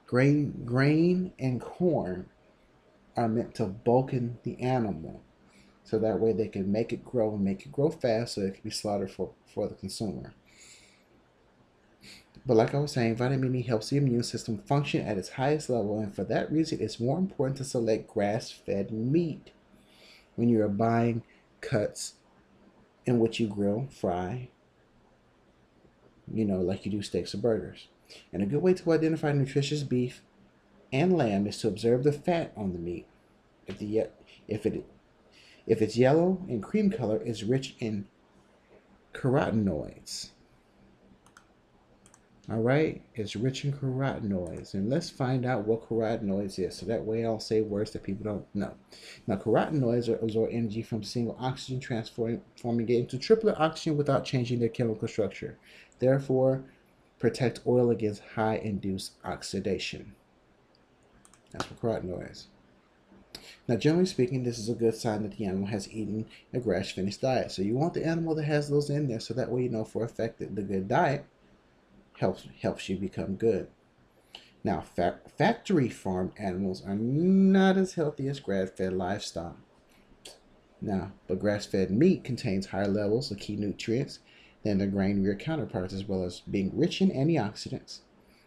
[0.07, 2.27] Grain, grain and corn
[3.17, 5.21] are meant to bulken the animal
[5.83, 8.55] so that way they can make it grow and make it grow fast so it
[8.55, 10.33] can be slaughtered for, for the consumer.
[12.45, 15.69] But like I was saying, vitamin E helps the immune system function at its highest
[15.69, 19.51] level, and for that reason, it's more important to select grass fed meat
[20.35, 21.23] when you are buying
[21.61, 22.13] cuts
[23.05, 24.49] in which you grill, fry,
[26.31, 27.87] you know, like you do steaks or burgers.
[28.31, 30.21] And a good way to identify nutritious beef
[30.91, 33.05] and lamb is to observe the fat on the meat.
[33.67, 34.07] If the
[34.47, 34.85] if it
[35.67, 38.05] if it's yellow and cream color, it's rich in
[39.13, 40.29] carotenoids.
[42.47, 46.75] All right, it's rich in carotenoids, and let's find out what carotenoids is.
[46.75, 48.75] So that way, I'll say words that people don't know.
[49.25, 52.41] Now, carotenoids are absorb energy from singlet oxygen, transforming
[52.87, 55.57] it into triplet oxygen without changing their chemical structure.
[55.97, 56.63] Therefore,
[57.19, 60.15] protect oil against high induced oxidation.
[61.51, 62.45] That's what carotenoids.
[63.67, 67.21] Now, generally speaking, this is a good sign that the animal has eaten a grass-finished
[67.21, 67.51] diet.
[67.51, 69.83] So you want the animal that has those in there, so that way you know
[69.83, 71.25] for a fact that the good diet
[72.19, 73.67] helps helps you become good.
[74.63, 79.57] Now, fa factory farm animals are not as healthy as grass-fed livestock.
[80.81, 84.19] Now, but grass-fed meat contains higher levels of key nutrients
[84.65, 87.99] than their grain-reared counterparts, as well as being rich in antioxidants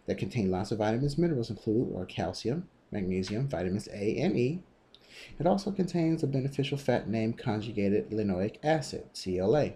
[0.06, 4.62] that contain lots of vitamins, minerals include or calcium, magnesium, vitamins A and E.
[5.38, 9.74] It also contains a beneficial fat named conjugated linoleic acid, CLA.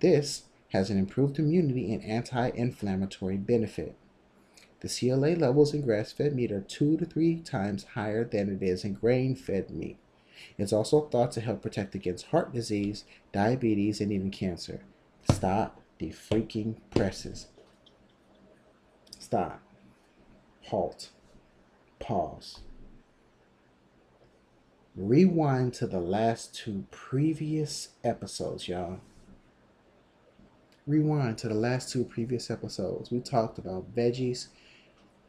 [0.00, 3.96] This has an improved immunity and anti-inflammatory benefit.
[4.80, 8.84] The CLA levels in grass-fed meat are two to three times higher than it is
[8.84, 9.96] in grain-fed meat.
[10.58, 14.82] It's also thought to help protect against heart disease, diabetes, and even cancer.
[15.30, 17.46] Stop the freaking presses.
[19.18, 19.60] Stop.
[20.64, 21.10] Halt
[22.02, 22.60] pause.
[24.94, 29.00] Rewind to the last two previous episodes, y'all.
[30.86, 33.10] Rewind to the last two previous episodes.
[33.10, 34.48] We talked about veggies,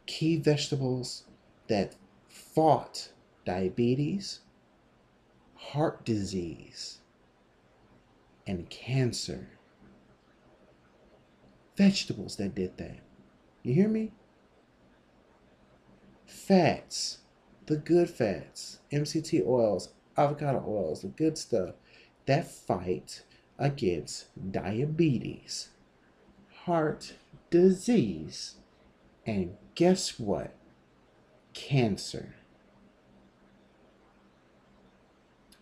[0.06, 1.24] key vegetables
[1.68, 1.94] that
[2.28, 3.08] fought
[3.46, 4.40] diabetes,
[5.54, 6.98] heart disease,
[8.46, 9.48] and cancer.
[11.76, 12.98] Vegetables that did that.
[13.62, 14.12] You hear me?
[16.46, 17.18] fats,
[17.66, 21.74] the good fats, MCT oils, avocado oils, the good stuff
[22.26, 23.22] that fight
[23.58, 25.70] against diabetes,
[26.64, 27.14] heart
[27.50, 28.56] disease,
[29.24, 30.54] and guess what?
[31.54, 32.34] Cancer.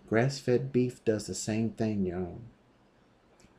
[0.09, 2.41] Grass fed beef does the same thing, y'all.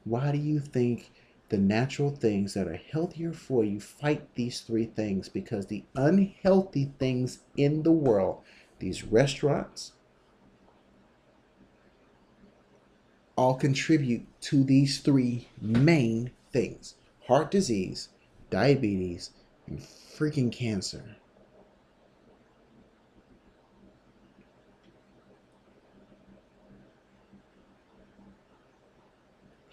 [0.03, 1.11] Why do you think
[1.53, 6.91] the natural things that are healthier for you fight these three things because the unhealthy
[6.97, 8.41] things in the world,
[8.79, 9.91] these restaurants,
[13.35, 16.95] all contribute to these three main things
[17.27, 18.09] heart disease,
[18.49, 19.29] diabetes,
[19.67, 21.17] and freaking cancer.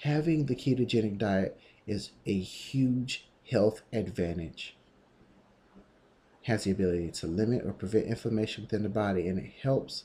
[0.02, 1.58] Having the ketogenic diet
[1.90, 4.76] is a huge health advantage.
[6.44, 10.04] Has the ability to limit or prevent inflammation within the body, and it helps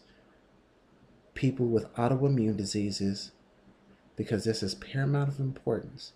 [1.34, 3.32] people with autoimmune diseases
[4.15, 6.13] because this is paramount of importance.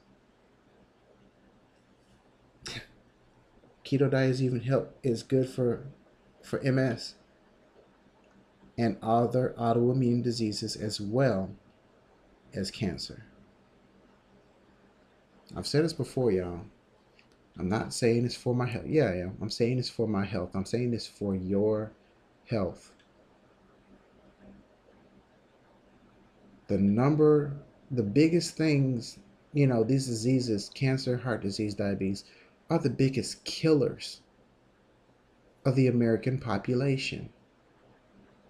[3.86, 5.86] Keto diet is even help is good for
[6.44, 7.16] for MS
[8.78, 11.52] and other autoimmune diseases as well
[12.54, 13.29] as cancer.
[15.56, 16.62] I've said this before, y'all.
[17.58, 18.86] I'm not saying this for my health.
[18.88, 19.30] Yeah, yeah.
[19.42, 20.52] I'm saying this for my health.
[20.54, 21.92] I'm saying this for your
[22.46, 22.94] health.
[26.68, 27.54] The number,
[27.92, 29.18] the biggest things,
[29.54, 32.26] you know, these diseases, cancer, heart disease, diabetes,
[32.70, 34.22] are the biggest killers
[35.66, 37.30] of the American population.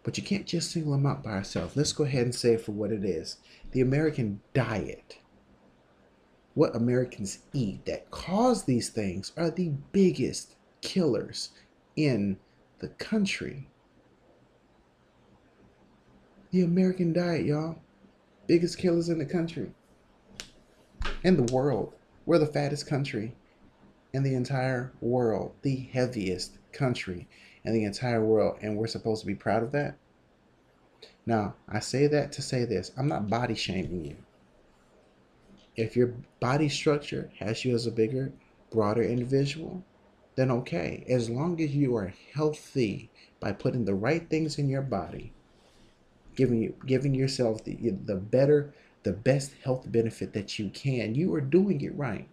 [0.03, 1.75] But you can't just single them out by yourself.
[1.75, 3.37] Let's go ahead and say for what it is.
[3.71, 5.17] The American diet
[6.53, 11.49] what Americans eat that cause these things are the biggest killers
[11.95, 12.37] in
[12.79, 13.67] the country.
[16.51, 17.77] The American diet, y'all.
[18.47, 19.71] Biggest killers in the country.
[21.23, 21.93] In the world.
[22.25, 23.35] We're the fattest country
[24.13, 25.53] in the entire world.
[25.61, 27.27] The heaviest country
[27.63, 28.57] in the entire world.
[28.61, 29.97] And we're supposed to be proud of that?
[31.25, 34.15] Now, I say that to say this I'm not body shaming you.
[35.79, 38.33] If your body structure has you as a bigger,
[38.69, 39.81] broader individual,
[40.35, 41.05] then okay.
[41.07, 45.31] As long as you are healthy by putting the right things in your body,
[46.35, 51.33] giving you giving yourself the, the better, the best health benefit that you can, you
[51.33, 52.27] are doing it right.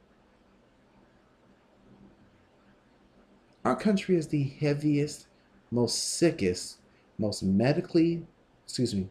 [3.65, 5.29] Our country is the heaviest,
[5.71, 6.79] most sickest,
[7.17, 8.27] most medically,
[8.65, 9.09] excuse me,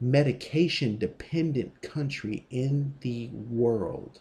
[0.00, 4.20] medication dependent country in the world.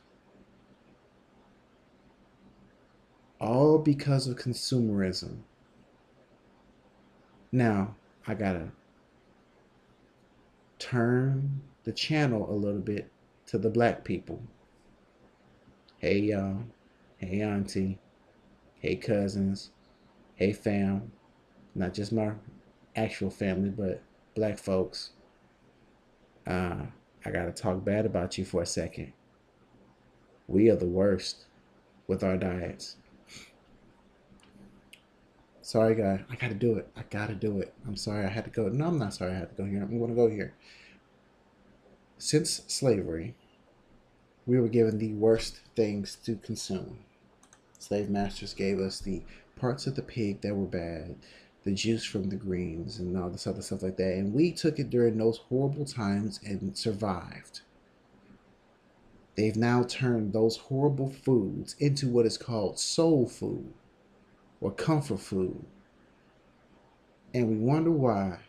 [3.40, 5.38] All because of consumerism.
[7.52, 7.96] Now,
[8.28, 8.72] I gotta
[10.78, 13.10] turn the channel a little bit
[13.48, 14.42] to the black people.
[16.00, 16.64] Hey, y'all.
[17.18, 18.00] Hey, auntie.
[18.80, 19.72] Hey, cousins.
[20.36, 21.12] Hey, fam.
[21.74, 22.34] Not just my
[22.96, 24.02] actual family, but
[24.36, 25.12] black folks
[26.50, 26.88] uh,
[27.26, 29.14] I got to talk bad about you for a second.
[30.48, 31.46] We are the worst
[32.08, 32.96] with our diets.
[35.62, 36.24] Sorry, guy.
[36.28, 36.90] I got to do it.
[36.98, 37.72] I got to do it.
[37.88, 38.68] I'm sorry I had to go.
[38.70, 39.84] No, I'm not sorry I had to go here.
[39.84, 40.56] I'm going to go here.
[42.18, 43.36] Since slavery,
[44.48, 46.98] we were given the worst things to consume.
[47.78, 49.22] Slave masters gave us the
[49.56, 51.16] parts of the pig that were bad,
[51.64, 54.14] the juice from the greens and all this other stuff like that.
[54.14, 57.62] And we took it during those horrible times and survived.
[59.36, 63.74] They've now turned those horrible foods into what is called soul food
[64.60, 65.64] or comfort food.
[67.34, 68.40] And we wonder why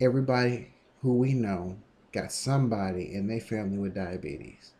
[0.00, 1.78] everybody who we know
[2.12, 4.72] got somebody in their family with diabetes.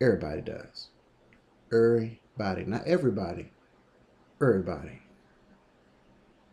[0.00, 0.88] Everybody does.
[1.72, 2.64] Everybody.
[2.64, 3.50] Not everybody,
[4.40, 5.02] everybody.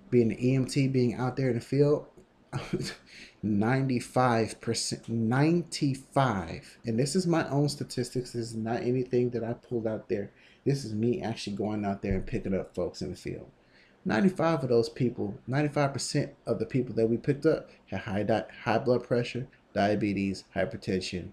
[0.09, 2.07] Being an EMT, being out there in the field,
[3.43, 8.31] 95%, 95, and this is my own statistics.
[8.31, 10.31] This is not anything that I pulled out there.
[10.65, 13.49] This is me actually going out there and picking up folks in the field.
[14.05, 18.45] 95 of those people, 95% of the people that we picked up had high, di-
[18.63, 21.29] high blood pressure, diabetes, hypertension,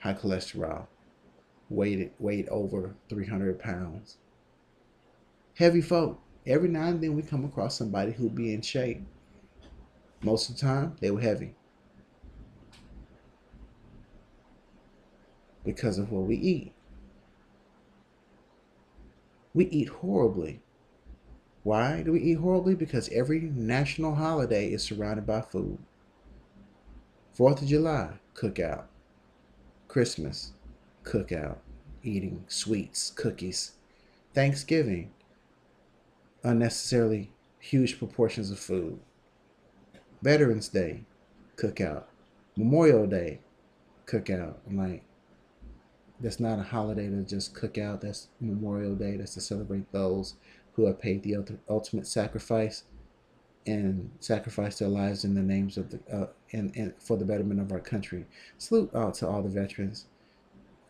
[0.00, 0.86] high cholesterol,
[1.70, 4.18] weighed, weighed over 300 pounds
[5.54, 6.20] heavy folk.
[6.46, 9.02] Every now and then we come across somebody who be in shape.
[10.22, 11.54] Most of the time, they were heavy.
[15.64, 16.72] Because of what we eat.
[19.54, 20.60] We eat horribly.
[21.62, 22.74] Why do we eat horribly?
[22.74, 25.78] Because every national holiday is surrounded by food.
[27.32, 28.84] Fourth of July, cookout.
[29.86, 30.52] Christmas,
[31.04, 31.58] cookout.
[32.02, 33.72] Eating sweets, cookies.
[34.34, 35.12] Thanksgiving,
[36.42, 38.98] unnecessarily huge proportions of food.
[40.22, 41.04] Veterans Day,
[41.56, 42.04] cookout.
[42.56, 43.40] Memorial Day,
[44.06, 44.56] cookout.
[44.66, 45.02] I'm like,
[46.20, 48.00] that's not a holiday to just cook out.
[48.00, 49.16] That's Memorial Day.
[49.16, 50.34] That's to celebrate those
[50.74, 51.36] who have paid the
[51.68, 52.84] ultimate sacrifice
[53.66, 57.60] and sacrificed their lives in the names of the uh, and, and for the betterment
[57.60, 58.26] of our country.
[58.58, 60.06] Salute out to all the veterans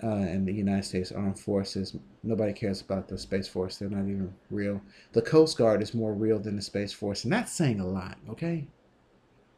[0.02, 1.96] uh, and the United States Armed Forces.
[2.22, 3.76] Nobody cares about the Space Force.
[3.76, 4.80] They're not even real.
[5.12, 7.24] The Coast Guard is more real than the Space Force.
[7.24, 8.66] And that's saying a lot, okay?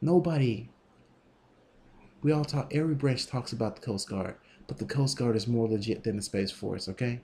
[0.01, 0.68] Nobody.
[2.22, 4.36] We all talk, every branch talks about the Coast Guard,
[4.66, 7.20] but the Coast Guard is more legit than the Space Force, okay?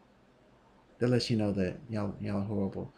[0.98, 2.92] That lets you know that y'all, y'all are horrible.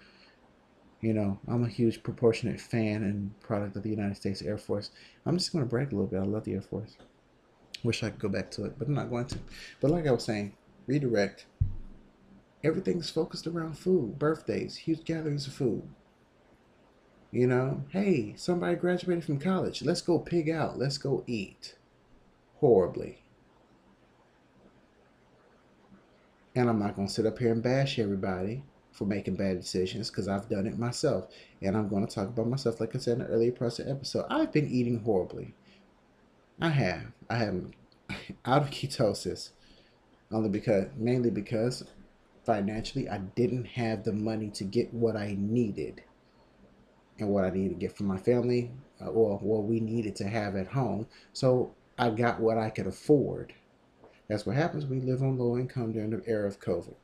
[1.01, 4.91] You know, I'm a huge proportionate fan and product of the United States Air Force.
[5.27, 6.21] I'm just going to brag a little bit.
[6.21, 6.97] I love the Air Force.
[7.85, 9.39] Wish I could go back to it, but I'm not going to.
[9.81, 10.55] But like I was saying,
[10.87, 11.47] redirect.
[12.65, 15.83] Everything's focused around food, birthdays, huge gatherings of food.
[17.33, 19.83] You know, hey, somebody graduated from college.
[19.83, 20.79] Let's go pig out.
[20.79, 21.77] Let's go eat.
[22.61, 23.23] Horribly.
[26.55, 28.63] And I'm not going to sit up here and bash everybody
[28.93, 31.29] for making bad decisions because I've done it myself.
[31.63, 34.27] And I'm going to talk about myself, like I said in the earlier part episode.
[34.29, 35.55] I've been eating horribly.
[36.63, 37.03] I have.
[37.29, 37.61] I have
[38.45, 39.51] out of ketosis.
[40.31, 41.85] Only because, mainly because
[42.47, 46.05] financially, I didn't have the money to get what I needed
[47.19, 50.29] and what I needed to get from my family uh, or what we needed to
[50.29, 51.09] have at home.
[51.33, 53.53] So I got what I could afford.
[54.29, 56.95] That's what happens when you live on low income during the era of COVID.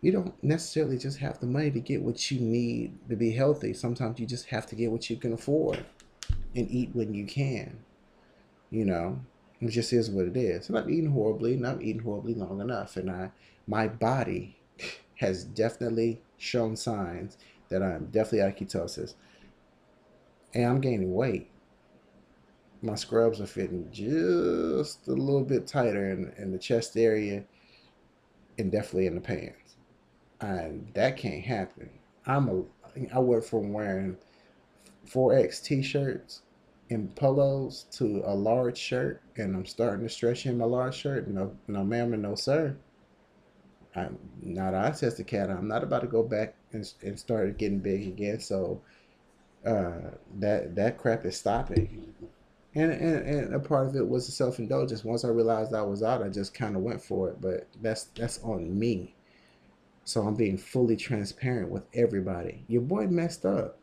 [0.00, 3.74] You don't necessarily just have the money to get what you need to be healthy.
[3.74, 5.86] Sometimes you just have to get what you can afford
[6.56, 7.78] and eat when you can.
[8.74, 9.20] You know,
[9.60, 10.68] it just is what it is.
[10.68, 12.96] And I'm eating horribly, and I'm eating horribly long enough.
[12.96, 13.30] And I,
[13.68, 14.58] my body
[15.16, 19.14] has definitely shown signs that I'm definitely of ketosis.
[20.52, 21.50] And I'm gaining weight.
[22.82, 27.44] My scrubs are fitting just a little bit tighter in, in the chest area
[28.58, 29.76] and definitely in the pants.
[30.40, 31.90] And that can't happen.
[32.26, 32.62] I'm a
[33.12, 34.16] I went from wearing
[35.08, 36.42] 4X t-shirts
[36.90, 41.28] and polos to a large shirt and I'm starting to stretch in my large shirt.
[41.28, 42.76] No no ma'am and no sir.
[43.96, 45.50] I'm not I test the cat.
[45.50, 48.40] I'm not about to go back and, and start getting big again.
[48.40, 48.80] So
[49.64, 52.14] uh, that that crap is stopping.
[52.74, 55.04] And, and and a part of it was the self indulgence.
[55.04, 57.40] Once I realized I was out, I just kind of went for it.
[57.40, 59.14] But that's that's on me.
[60.04, 62.64] So I'm being fully transparent with everybody.
[62.68, 63.78] Your boy messed up.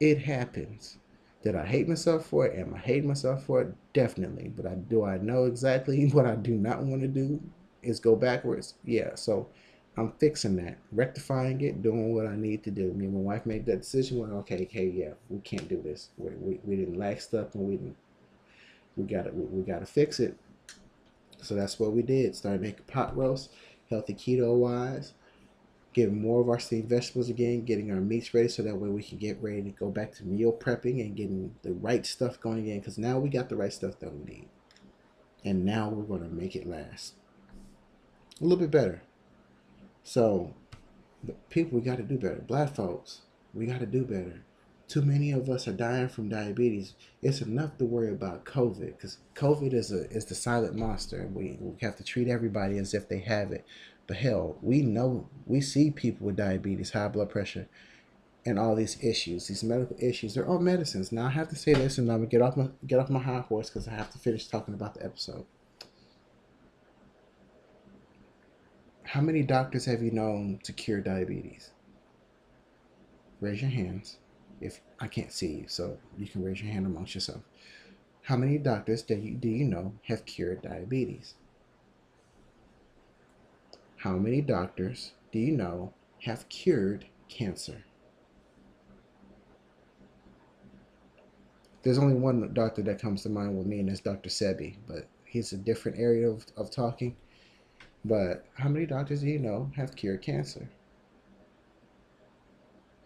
[0.00, 0.96] It happens.
[1.42, 2.58] Did I hate myself for it?
[2.58, 3.74] Am I hating myself for it?
[3.92, 4.52] Definitely.
[4.54, 7.40] But I do I know exactly what I do not want to do
[7.82, 8.74] is go backwards.
[8.84, 9.14] Yeah.
[9.14, 9.48] So
[9.96, 12.92] I'm fixing that, rectifying it, doing what I need to do.
[12.92, 14.18] Me and my wife made that decision.
[14.18, 16.10] Went, okay, okay, yeah, we can't do this.
[16.16, 17.96] We, we, we didn't lack stuff, and we didn't.
[18.96, 20.36] We got to we, we got to fix it.
[21.42, 22.36] So that's what we did.
[22.36, 23.50] Started making pot roast,
[23.88, 25.14] healthy keto wise.
[25.92, 29.02] Getting more of our steamed vegetables again, getting our meats ready so that way we
[29.02, 32.60] can get ready to go back to meal prepping and getting the right stuff going
[32.60, 32.78] again.
[32.78, 34.48] Because now we got the right stuff that we need.
[35.44, 37.14] And now we're going to make it last.
[38.40, 39.02] A little bit better.
[40.04, 40.54] So,
[41.48, 42.42] people, we got to do better.
[42.46, 43.22] Black folks,
[43.52, 44.42] we got to do better.
[44.88, 46.94] Too many of us are dying from diabetes.
[47.22, 51.30] It's enough to worry about COVID because COVID is a is the silent monster.
[51.32, 53.64] We, we have to treat everybody as if they have it.
[54.10, 57.68] But hell, we know we see people with diabetes, high blood pressure,
[58.44, 60.34] and all these issues, these medical issues.
[60.34, 61.12] They're all medicines.
[61.12, 63.20] Now I have to say this, and I'm gonna get off my get off my
[63.20, 65.46] high horse because I have to finish talking about the episode.
[69.04, 71.70] How many doctors have you known to cure diabetes?
[73.40, 74.16] Raise your hands.
[74.60, 77.42] If I can't see you, so you can raise your hand amongst yourself.
[78.22, 81.34] How many doctors do you, do you know have cured diabetes?
[84.00, 85.92] How many doctors do you know
[86.22, 87.84] have cured cancer?
[91.82, 94.30] There's only one doctor that comes to mind with me, and that's Dr.
[94.30, 97.14] Sebi, but he's a different area of, of talking.
[98.02, 100.66] But how many doctors do you know have cured cancer?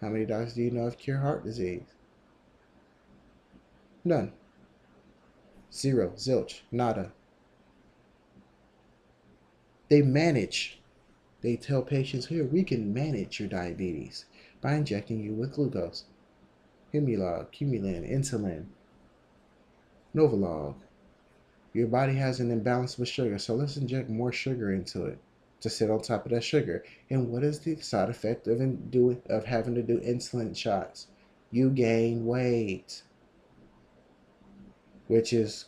[0.01, 1.83] How many doctors do you know have cured heart disease?
[4.05, 4.33] None.
[5.73, 6.13] Zero.
[6.17, 6.61] Zilch.
[6.71, 7.11] Nada.
[9.89, 10.81] They manage.
[11.45, 14.25] They tell patients, here, we can manage your diabetes
[14.63, 16.05] by injecting you with glucose.
[16.95, 18.65] Humalog, Humulin, insulin,
[20.17, 20.77] Novolog,
[21.75, 25.19] your body has an imbalance with sugar, so let's inject more sugar into it
[25.61, 26.83] to sit on top of that sugar.
[27.11, 31.09] And what is the side effect of doing of having to do insulin shots?
[31.51, 33.03] You gain weight,
[35.09, 35.67] which is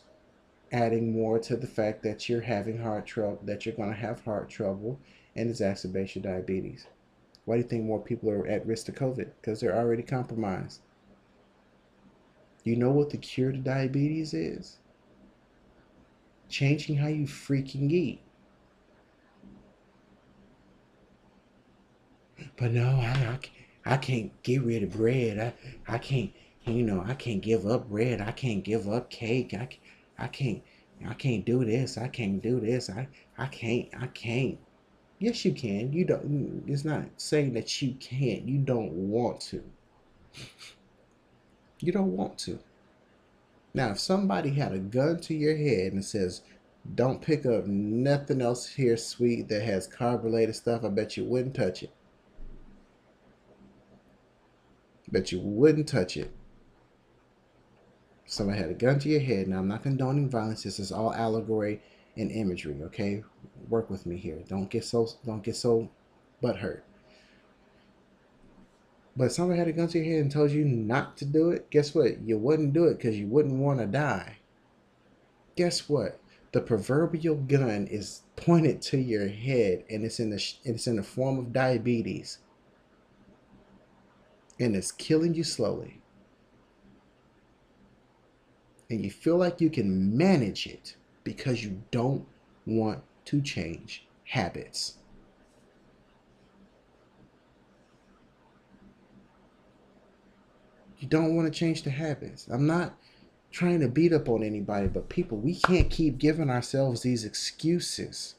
[0.71, 4.25] adding more to the fact that you're having heart trouble, that you're going to have
[4.25, 4.99] heart trouble,
[5.37, 6.87] and exacerbate your diabetes.
[7.45, 9.29] Why do you think more people are at risk to COVID?
[9.39, 10.81] Because they're already compromised.
[12.65, 14.79] You know what the cure to diabetes is?
[16.49, 18.21] changing how you freaking eat.
[22.55, 23.39] But no, I,
[23.85, 25.39] I can't get rid of bread.
[25.39, 26.31] I, I can't,
[26.65, 28.21] you know, I can't give up bread.
[28.21, 29.53] I can't give up cake.
[29.53, 29.69] I,
[30.17, 30.61] I can't,
[31.07, 31.97] I can't do this.
[31.97, 32.89] I can't do this.
[32.89, 33.07] I,
[33.37, 34.57] I can't, I can't.
[35.19, 35.91] Yes, you can.
[35.93, 38.47] You don't, it's not saying that you can't.
[38.47, 39.63] You don't want to.
[41.79, 42.59] You don't want to.
[43.73, 46.41] Now, if somebody had a gun to your head and says,
[46.95, 50.83] Don't pick up nothing else here sweet that has carb related stuff.
[50.83, 51.91] I bet you wouldn't touch it.
[55.11, 56.31] Bet you wouldn't touch it.
[58.25, 59.47] Somebody had a gun to your head.
[59.47, 60.63] Now I'm not condoning violence.
[60.63, 61.81] This is all allegory
[62.17, 62.77] and imagery.
[62.83, 63.23] Okay,
[63.69, 64.43] work with me here.
[64.47, 65.89] Don't get so don't get so
[66.43, 66.81] butthurt.
[69.15, 71.69] But somebody had a gun to your head and told you not to do it.
[71.71, 72.21] Guess what?
[72.21, 74.37] You wouldn't do it because you wouldn't want to die.
[75.55, 76.19] Guess what?
[76.51, 81.03] The proverbial gun is pointed to your head, and it's in the it's in the
[81.03, 82.39] form of diabetes,
[84.59, 86.01] and it's killing you slowly.
[88.89, 90.95] And you feel like you can manage it
[91.27, 92.25] because you don't
[92.65, 94.95] want to change habits.
[100.99, 102.47] You don't want to change the habits.
[102.49, 102.97] I'm not
[103.51, 108.35] trying to beat up on anybody, but people, we can't keep giving ourselves these excuses.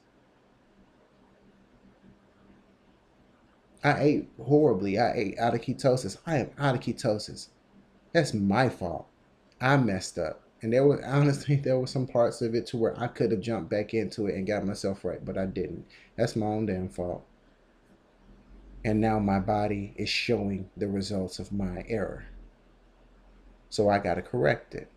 [3.85, 4.99] I ate horribly.
[4.99, 6.17] I ate out of ketosis.
[6.27, 7.49] I am out of ketosis.
[8.15, 9.07] That's my fault.
[9.61, 10.48] I messed up.
[10.61, 13.41] And there was honestly there were some parts of it to where I could have
[13.41, 15.87] jumped back into it and got myself right, but I didn't.
[16.17, 17.25] That's my own damn fault.
[18.85, 22.27] And now my body is showing the results of my error.
[23.71, 24.89] So I got to correct it.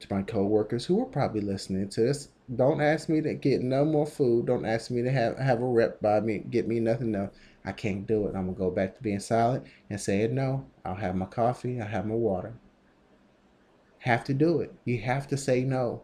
[0.00, 3.84] To my coworkers who are probably listening to this, don't ask me to get no
[3.84, 4.46] more food.
[4.46, 7.34] Don't ask me to have, have a rep by me, get me nothing else.
[7.64, 8.34] I can't do it.
[8.34, 10.66] I'm to go back to being silent and say no.
[10.84, 11.80] I'll have my coffee.
[11.80, 12.54] I'll have my water.
[14.00, 14.74] Have to do it.
[14.84, 16.02] You have to say no.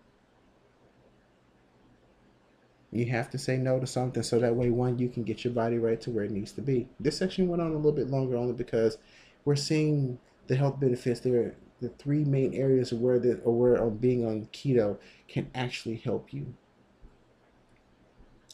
[2.93, 5.53] You have to say no to something so that way, one, you can get your
[5.53, 6.89] body right to where it needs to be.
[6.99, 8.97] This section went on a little bit longer only because
[9.45, 11.21] we're seeing the health benefits.
[11.21, 15.97] There are the three main areas where the or where being on keto can actually
[15.97, 16.55] help you.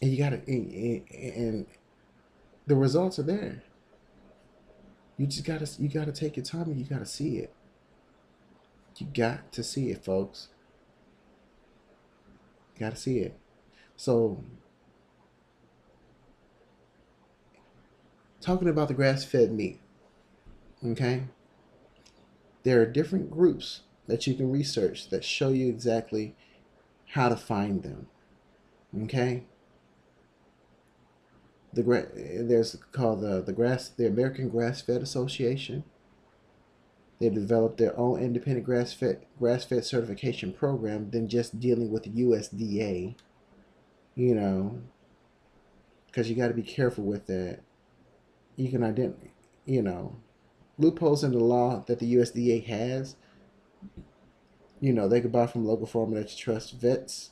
[0.02, 1.66] And you gotta and, and
[2.66, 3.62] the results are there.
[5.16, 7.52] You just gotta you gotta take your time and you gotta see it.
[8.96, 10.48] You got to see it, folks.
[12.74, 13.38] You gotta see it.
[13.96, 14.42] So
[18.40, 19.80] talking about the grass-fed meat.
[20.84, 21.24] Okay?
[22.62, 26.34] There are different groups that you can research that show you exactly
[27.12, 28.08] how to find them.
[29.04, 29.44] Okay?
[31.74, 35.84] The there's called the the grass the American Grass Fed Association.
[37.20, 42.04] They developed their own independent grass fed grass fed certification program than just dealing with
[42.04, 43.14] the USDA.
[44.14, 44.80] You know,
[46.06, 47.60] because you got to be careful with that.
[48.56, 49.26] You can identify,
[49.64, 50.16] you know,
[50.78, 53.16] loopholes in the law that the USDA has.
[54.80, 56.74] You know, they could buy from local farmer that you trust.
[56.74, 57.30] Vets,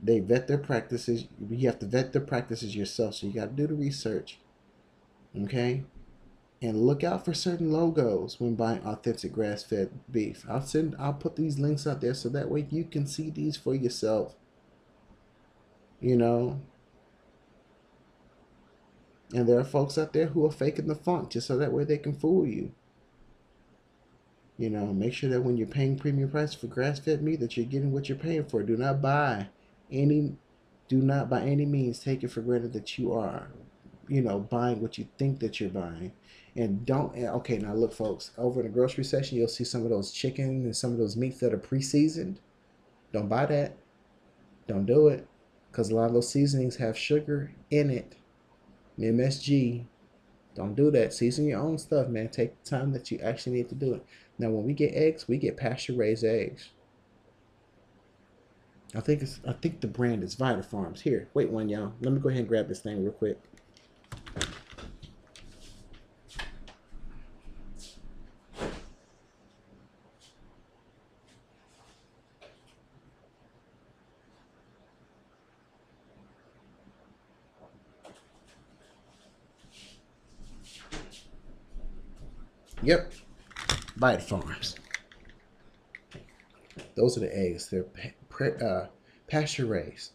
[0.00, 1.26] they vet their practices.
[1.50, 4.38] You have to vet their practices yourself, so you got to do the research.
[5.38, 5.84] Okay,
[6.62, 10.44] and look out for certain logos when buying authentic grass-fed beef.
[10.48, 10.96] I'll send.
[10.98, 14.36] I'll put these links out there so that way you can see these for yourself.
[16.00, 16.60] You know,
[19.34, 21.84] and there are folks out there who are faking the funk just so that way
[21.84, 22.72] they can fool you.
[24.58, 27.66] You know, make sure that when you're paying premium price for grass-fed meat that you're
[27.66, 28.62] getting what you're paying for.
[28.62, 29.48] Do not buy
[29.90, 30.36] any
[30.88, 33.48] do not by any means take it for granted that you are,
[34.08, 36.12] you know, buying what you think that you're buying.
[36.54, 39.90] And don't okay, now look folks, over in the grocery section you'll see some of
[39.90, 42.40] those chicken and some of those meats that are pre-seasoned.
[43.12, 43.76] Don't buy that.
[44.66, 45.26] Don't do it.
[45.70, 48.16] Because a lot of those seasonings have sugar in it
[48.98, 49.84] MSG.
[50.54, 51.12] Don't do that.
[51.12, 52.28] Season your own stuff, man.
[52.28, 54.06] Take the time that you actually need to do it.
[54.38, 56.70] Now, when we get eggs, we get pasture raised eggs.
[58.96, 59.40] I think it's.
[59.46, 61.02] I think the brand is Vital Farms.
[61.02, 61.92] Here, wait one, y'all.
[62.00, 63.38] Let me go ahead and grab this thing real quick.
[82.82, 83.12] Yep,
[83.96, 84.76] Vital Farms.
[86.94, 87.68] Those are the eggs.
[87.68, 87.84] They're
[88.40, 88.86] uh,
[89.28, 90.12] pasture raised,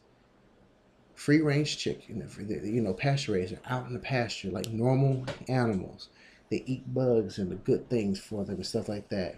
[1.16, 2.28] free range chicken.
[2.64, 3.54] You know, pasture raised.
[3.54, 6.10] They're out in the pasture like normal animals.
[6.50, 9.36] They eat bugs and the good things for them and stuff like that.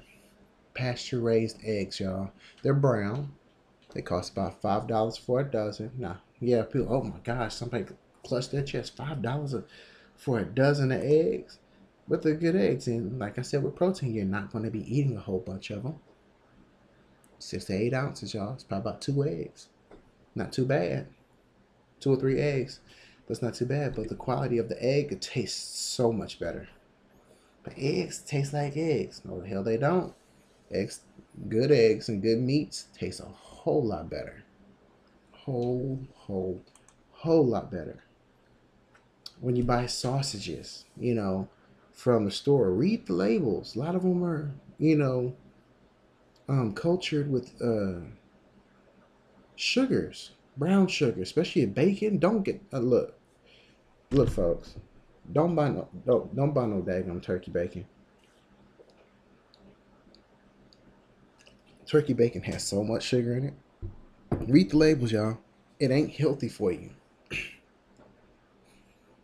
[0.73, 2.31] Pasture raised eggs, y'all.
[2.63, 3.33] They're brown.
[3.93, 5.91] They cost about five dollars for a dozen.
[5.97, 6.87] Now, yeah, people.
[6.89, 7.85] Oh my gosh, somebody
[8.25, 8.97] clutched their chest.
[8.97, 9.53] Five dollars
[10.17, 11.59] for a dozen of eggs.
[12.07, 12.87] But they're good eggs.
[12.87, 15.69] And like I said, with protein, you're not going to be eating a whole bunch
[15.69, 15.99] of them.
[17.43, 18.53] Six to eight ounces, y'all.
[18.53, 19.67] It's probably about two eggs.
[20.33, 21.07] Not too bad.
[21.99, 22.79] Two or three eggs.
[23.27, 23.95] That's not too bad.
[23.95, 26.69] But the quality of the egg, it tastes so much better.
[27.63, 29.21] But eggs taste like eggs.
[29.25, 30.13] No, the hell they don't.
[30.71, 31.01] Eggs,
[31.49, 34.45] good eggs and good meats taste a whole lot better.
[35.33, 36.61] Whole, whole,
[37.11, 38.03] whole lot better.
[39.41, 41.49] When you buy sausages, you know,
[41.91, 43.75] from the store, read the labels.
[43.75, 45.35] A lot of them are, you know,
[46.49, 48.01] um, cultured with uh,
[49.55, 52.17] sugars, brown sugar, especially bacon.
[52.17, 53.17] Don't get uh, look,
[54.11, 54.75] look, folks.
[55.31, 57.85] Don't buy no don't, don't buy no daggum turkey bacon.
[61.85, 63.53] Turkey bacon has so much sugar in it.
[64.47, 65.37] Read the labels, y'all.
[65.79, 66.89] It ain't healthy for you.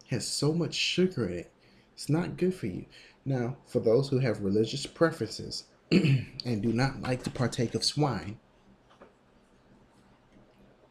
[0.10, 1.52] has so much sugar in it.
[1.94, 2.86] It's not good for you.
[3.26, 8.38] Now, for those who have religious preferences and do not like to partake of swine,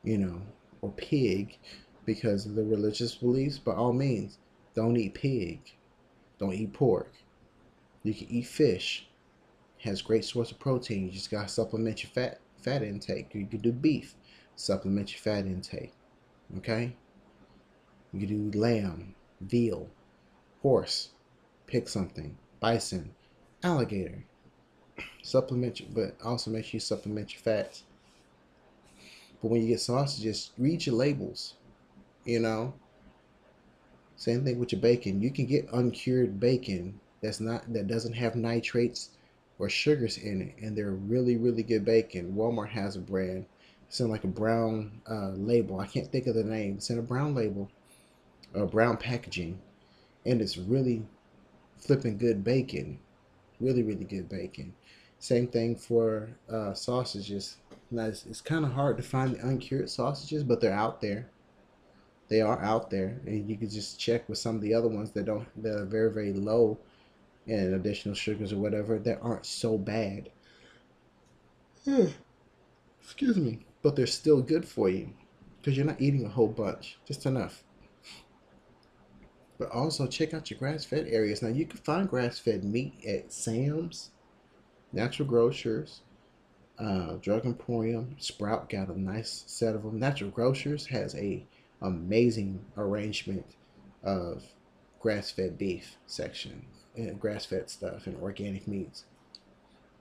[0.03, 0.43] you know,
[0.81, 1.57] or pig
[2.05, 4.39] because of the religious beliefs, by all means,
[4.75, 5.61] don't eat pig.
[6.39, 7.13] Don't eat pork.
[8.03, 9.09] You can eat fish.
[9.79, 11.07] It has great source of protein.
[11.07, 13.35] You just gotta supplement your fat fat intake.
[13.35, 14.15] You can do beef.
[14.57, 15.93] Supplement your fat intake.
[16.59, 16.97] Okay?
[18.13, 19.89] You can do lamb, veal,
[20.63, 21.11] horse,
[21.67, 23.15] pick something, bison,
[23.63, 24.25] alligator.
[25.23, 27.85] Supplement but also make sure you supplement your fats.
[29.41, 31.55] But when you get sausages, read your labels.
[32.25, 32.75] You know,
[34.17, 35.23] same thing with your bacon.
[35.23, 39.11] You can get uncured bacon that's not that doesn't have nitrates
[39.59, 42.35] or sugars in it, and they're really really good bacon.
[42.35, 43.47] Walmart has a brand.
[43.89, 45.81] It's in like a brown uh, label.
[45.81, 46.75] I can't think of the name.
[46.75, 47.71] It's in a brown label,
[48.55, 49.59] a brown packaging,
[50.27, 51.07] and it's really
[51.79, 52.99] flipping good bacon.
[53.61, 54.75] Really really good bacon.
[55.19, 57.57] Same thing for uh, sausages.
[57.91, 61.31] Now it's, it's kind of hard to find the uncured sausages, but they're out there
[62.29, 65.11] they are out there, and you can just check with some of the other ones
[65.13, 66.79] that don't that are very very low
[67.47, 70.29] in additional sugars or whatever that aren't so bad.
[73.03, 75.09] Excuse me, but they're still good for you
[75.61, 77.65] because you're not eating a whole bunch, just enough.
[79.59, 81.43] But also check out your grass-fed areas.
[81.43, 84.11] Now you can find grass-fed meat at Sam's,
[84.93, 86.01] Natural Grocers,
[86.79, 89.99] uh, Drug Emporium, Sprout got a nice set of them.
[89.99, 91.45] Natural Grocers has a
[91.83, 93.47] amazing arrangement
[94.03, 94.45] of
[95.01, 96.65] grass-fed beef section
[96.97, 99.05] and grass-fed stuff and organic meats.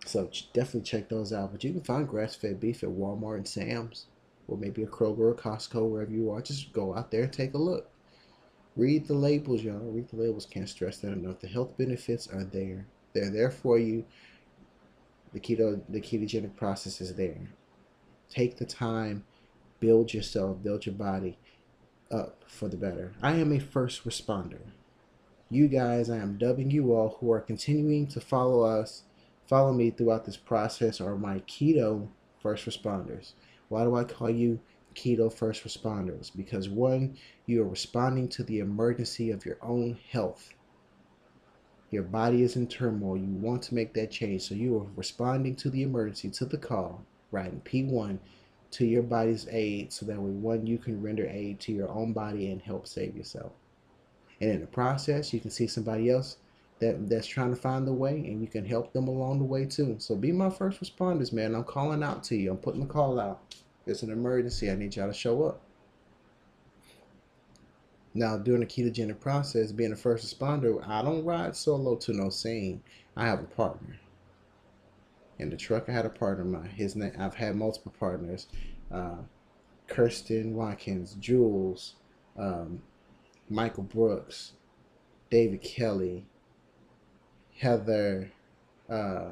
[0.05, 1.51] So definitely check those out.
[1.51, 4.05] But you can find grass-fed beef at Walmart and Sam's,
[4.47, 6.41] or maybe a Kroger or Costco, wherever you are.
[6.41, 7.89] Just go out there and take a look.
[8.78, 9.91] Read the labels, y'all.
[9.91, 10.45] Read the labels.
[10.45, 11.39] Can't stress that enough.
[11.39, 12.86] The health benefits are there.
[13.13, 14.05] They're there for you.
[15.34, 17.49] The keto, the ketogenic process is there.
[18.30, 19.25] Take the time,
[19.80, 21.39] build yourself, build your body
[22.11, 23.13] up for the better.
[23.21, 24.59] I am a first responder.
[25.49, 29.03] You guys, I am dubbing you all who are continuing to follow us,
[29.47, 32.09] follow me throughout this process, are my keto
[32.39, 33.32] first responders.
[33.69, 34.59] Why do I call you
[34.98, 36.32] keto first responders?
[36.36, 40.54] Because one, you are responding to the emergency of your own health.
[41.91, 43.18] Your body is in turmoil.
[43.18, 44.41] You want to make that change.
[44.41, 47.06] So you are responding to the emergency, to the call?
[47.34, 48.20] In P1,
[48.72, 52.14] to your body's aid so that way one you can render aid to your own
[52.14, 53.52] body and help save yourself
[54.41, 56.38] and in the process you can see somebody else
[56.80, 59.66] that that's trying to find the way and you can help them along the way
[59.66, 62.86] too so be my first responders man i'm calling out to you i'm putting the
[62.86, 63.56] call out
[63.88, 65.61] it's an emergency i need y'all to show up
[68.13, 72.29] now during the ketogenic process being a first responder i don't ride solo to no
[72.29, 72.81] scene
[73.15, 73.97] i have a partner
[75.39, 75.88] in the truck.
[75.88, 76.69] I had a partner mine.
[76.69, 77.13] His name.
[77.17, 78.47] I've had multiple partners.
[78.91, 79.17] Uh,
[79.88, 81.95] Kirsten Watkins, Jules,
[82.38, 82.81] um,
[83.49, 84.53] Michael Brooks,
[85.29, 86.25] David Kelly,
[87.57, 88.31] Heather.
[88.89, 89.29] Uh,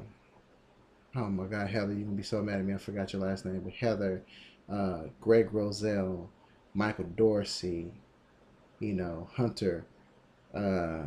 [1.15, 2.73] oh my God, Heather, you're gonna be so mad at me.
[2.73, 4.21] I forgot your last name, but Heather,
[4.69, 6.29] uh, Greg Roselle,
[6.73, 7.91] Michael Dorsey,
[8.79, 9.85] you know, Hunter.
[10.53, 11.03] Uh,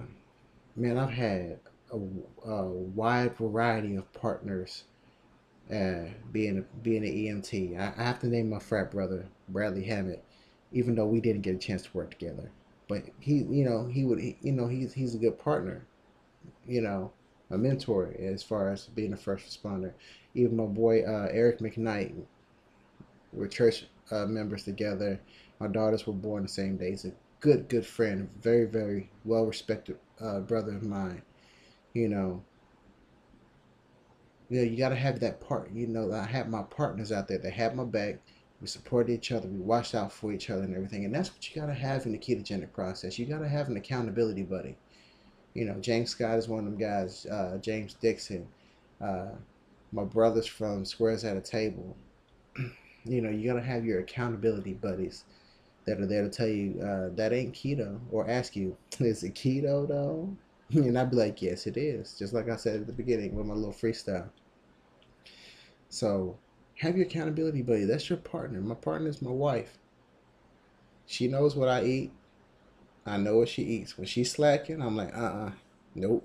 [0.77, 1.61] man, I've had
[1.93, 4.85] a, a wide variety of partners
[5.73, 7.79] uh, being being an EMT.
[7.79, 10.25] I, I, have to name my frat brother Bradley Hammett,
[10.73, 12.51] even though we didn't get a chance to work together.
[12.89, 15.87] But he, you know, he would, he, you know, he's he's a good partner,
[16.67, 17.13] you know,
[17.51, 19.93] a mentor as far as being a first responder.
[20.35, 22.15] Even my boy uh, Eric McKnight,
[23.33, 25.21] we're church uh, members together.
[25.61, 26.91] My daughters were born the same day.
[26.91, 31.23] He's a good, good friend, very, very well respected uh, brother of mine
[31.95, 32.43] you know,
[34.49, 35.71] You know, you got to have that part.
[35.73, 38.19] You know, I have my partners out there that have my back.
[38.61, 39.49] We support each other.
[39.49, 41.05] We watch out for each other and everything.
[41.05, 43.19] And that's what you got to have in the ketogenic process.
[43.19, 44.77] You got to have an accountability buddy.
[45.55, 47.27] You know, James Scott is one of them guys.
[47.27, 48.47] Uh, James Dixon.
[49.01, 49.31] Uh,
[49.93, 51.97] my brothers from Squares at a Table.
[53.05, 55.25] you know, you got to have your accountability buddies
[55.87, 59.35] that are there to tell you uh, that ain't keto or ask you, is it
[59.35, 60.37] keto though?
[60.75, 62.15] And I'd be like, yes, it is.
[62.19, 64.29] Just like I said at the beginning with my little freestyle.
[65.89, 66.37] So
[66.75, 67.85] have your accountability buddy.
[67.85, 68.61] That's your partner.
[68.61, 69.79] My partner is my wife.
[71.07, 72.13] She knows what I eat.
[73.09, 73.97] I know what she eats.
[73.97, 75.51] When she's slacking, I'm like, uh uh-uh, uh,
[75.95, 76.25] nope,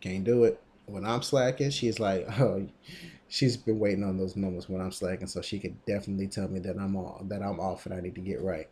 [0.00, 0.60] can't do it.
[0.86, 2.66] When I'm slacking, she's like, oh,
[3.28, 6.58] she's been waiting on those moments when I'm slacking, so she could definitely tell me
[6.60, 8.68] that I'm all that I'm off and I need to get right.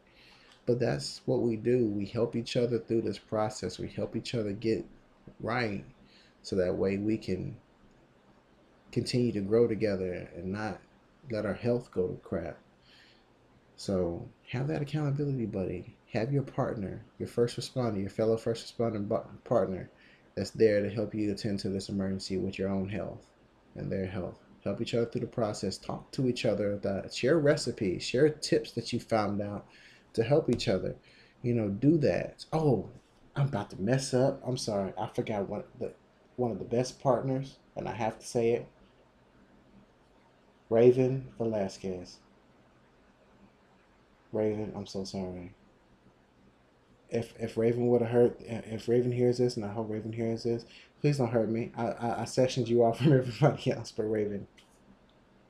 [0.67, 1.87] But that's what we do.
[1.87, 3.79] We help each other through this process.
[3.79, 4.85] We help each other get
[5.41, 5.85] right
[6.43, 7.57] so that way we can
[8.93, 10.79] continue to grow together and not
[11.31, 12.59] let our health go to crap.
[13.77, 15.95] So have that accountability buddy.
[16.13, 19.91] Have your partner, your first responder, your fellow first responder partner
[20.35, 23.27] that's there to help you attend to this emergency with your own health
[23.75, 24.39] and their health.
[24.65, 25.77] Help each other through the process.
[25.77, 26.77] Talk to each other.
[26.79, 29.67] That share recipes, share tips that you found out
[30.15, 30.97] to help each other.
[31.43, 32.45] You know, do that.
[32.53, 32.89] Oh,
[33.37, 34.41] I'm about to mess up.
[34.47, 34.93] I'm sorry.
[34.99, 35.93] I forgot one the
[36.37, 38.67] one of the best partners, and I have to say it.
[40.71, 42.19] Raven Velasquez.
[44.33, 45.53] Raven, I'm so sorry.
[47.11, 50.43] If if Raven would have heard, if Raven hears this, and I hope Raven hears
[50.43, 50.65] this,
[51.01, 51.73] please don't hurt me.
[51.77, 54.47] I I, I sectioned you off from everybody else, but Raven,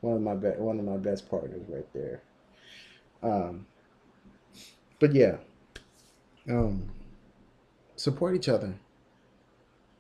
[0.01, 2.23] one of my be- one of my best partners right there.
[3.23, 3.67] Um,
[5.01, 5.39] but yeah,
[6.49, 6.89] um,
[7.97, 8.75] support each other.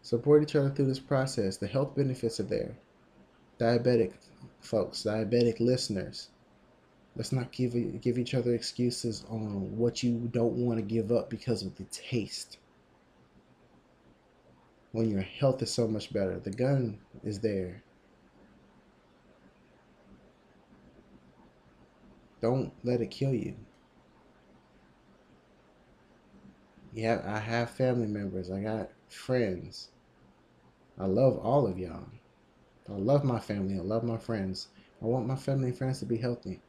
[0.02, 1.56] Support each other through this process.
[1.56, 2.76] The health benefits are there.
[3.58, 4.12] Diabetic
[4.60, 6.28] folks, diabetic listeners,
[7.18, 11.28] let's not give give each other excuses on what you don't want to give up
[11.28, 12.56] because of the taste.
[14.92, 17.82] When your health is so much better, the gun is there.
[22.40, 23.54] Don't let it kill you.
[26.98, 28.50] yeah, I have family members.
[28.50, 29.90] I got friends.
[30.98, 32.08] I love all of y'all.
[32.88, 33.76] I love my family.
[33.76, 34.68] I love my friends.
[35.00, 36.60] I want my family and friends to be healthy.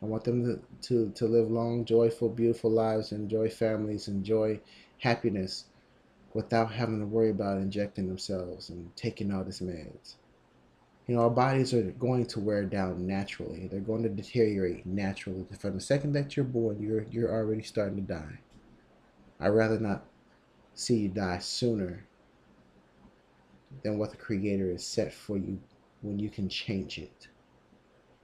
[0.00, 4.60] I want them to, to, to live long, joyful, beautiful lives, enjoy families, enjoy
[4.98, 5.64] happiness
[6.34, 10.14] without having to worry about injecting themselves and taking all this meds.
[11.06, 13.66] You know, our bodies are going to wear down naturally.
[13.66, 15.46] They're going to deteriorate naturally.
[15.58, 18.40] From the second that you're born, you're you're already starting to die.
[19.40, 20.04] I'd rather not
[20.74, 22.04] see you die sooner
[23.82, 25.58] than what the Creator has set for you
[26.02, 27.28] when you can change it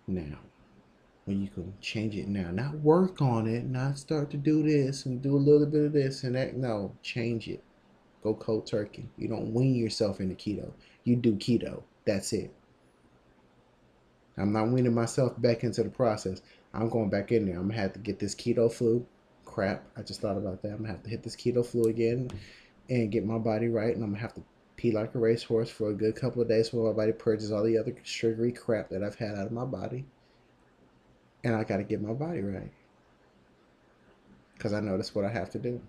[0.06, 0.38] now.
[1.24, 2.50] When you can change it now.
[2.50, 5.92] Not work on it, not start to do this and do a little bit of
[5.92, 6.56] this and that.
[6.56, 7.62] No, change it.
[8.22, 9.08] Go cold turkey.
[9.16, 10.72] You don't wean yourself into keto.
[11.04, 11.82] You do keto.
[12.04, 12.52] That's it.
[14.36, 16.42] I'm not weaning myself back into the process.
[16.72, 17.58] I'm going back in there.
[17.58, 19.06] I'm to have to get this keto flu
[19.44, 19.84] crap.
[19.96, 20.72] I just thought about that.
[20.72, 22.30] I'm gonna have to hit this keto flu again
[22.90, 24.42] and get my body right, and I'm gonna have to
[24.76, 27.62] pee like a racehorse for a good couple of days while my body purges all
[27.62, 30.04] the other sugary crap that I've had out of my body.
[31.44, 32.72] And I gotta get my body right.
[34.54, 35.80] Because I know that's what I have to do.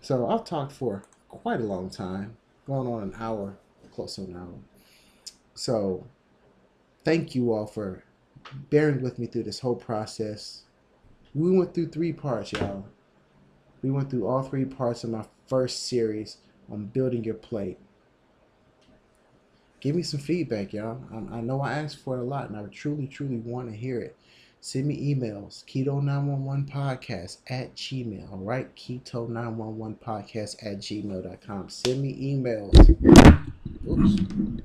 [0.00, 3.58] So I've talked for quite a long time, going on an hour,
[3.92, 4.54] close to an hour.
[5.54, 6.06] So
[7.04, 8.04] thank you all for
[8.70, 10.64] bearing with me through this whole process
[11.34, 12.86] we went through three parts, y'all.
[13.82, 16.38] We went through all three parts of my first series
[16.70, 17.78] on building your plate.
[19.84, 20.98] Give me some feedback, y'all.
[21.12, 23.76] I, I know I asked for it a lot, and I truly, truly want to
[23.76, 24.16] hear it.
[24.62, 28.74] Send me emails, keto911podcast at gmail, all right?
[28.76, 31.68] Keto911podcast at gmail.com.
[31.68, 32.74] Send me emails.
[33.86, 34.62] Oops.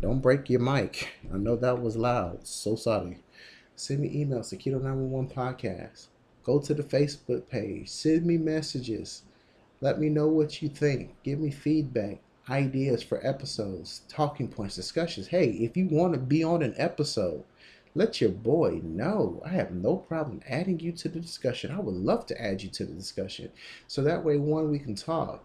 [0.00, 1.14] Don't break your mic.
[1.34, 2.46] I know that was loud.
[2.46, 3.18] So sorry.
[3.74, 6.06] Send me emails to Keto911podcast.
[6.44, 7.88] Go to the Facebook page.
[7.88, 9.22] Send me messages.
[9.80, 11.16] Let me know what you think.
[11.24, 12.18] Give me feedback,
[12.48, 15.28] ideas for episodes, talking points, discussions.
[15.28, 17.44] Hey, if you want to be on an episode,
[17.94, 19.42] let your boy know.
[19.44, 21.72] I have no problem adding you to the discussion.
[21.72, 23.50] I would love to add you to the discussion.
[23.88, 25.44] So that way, one, we can talk,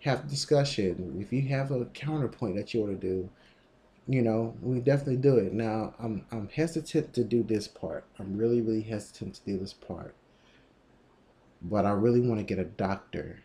[0.00, 1.16] have discussion.
[1.20, 3.28] If you have a counterpoint that you want to do,
[4.06, 5.52] you know, we definitely do it.
[5.52, 8.04] Now, I'm I'm hesitant to do this part.
[8.18, 10.14] I'm really really hesitant to do this part.
[11.60, 13.40] But I really want to get a doctor.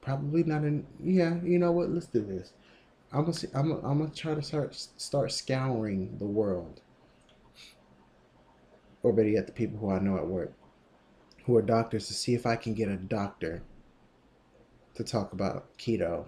[0.00, 1.90] Probably not in yeah, you know what?
[1.90, 2.52] Let's do this.
[3.12, 6.80] I'm gonna see, I'm gonna, I'm gonna try to start start scouring the world,
[9.02, 10.52] or better yet, the people who I know at work,
[11.44, 13.62] who are doctors, to see if I can get a doctor
[14.94, 16.26] to talk about keto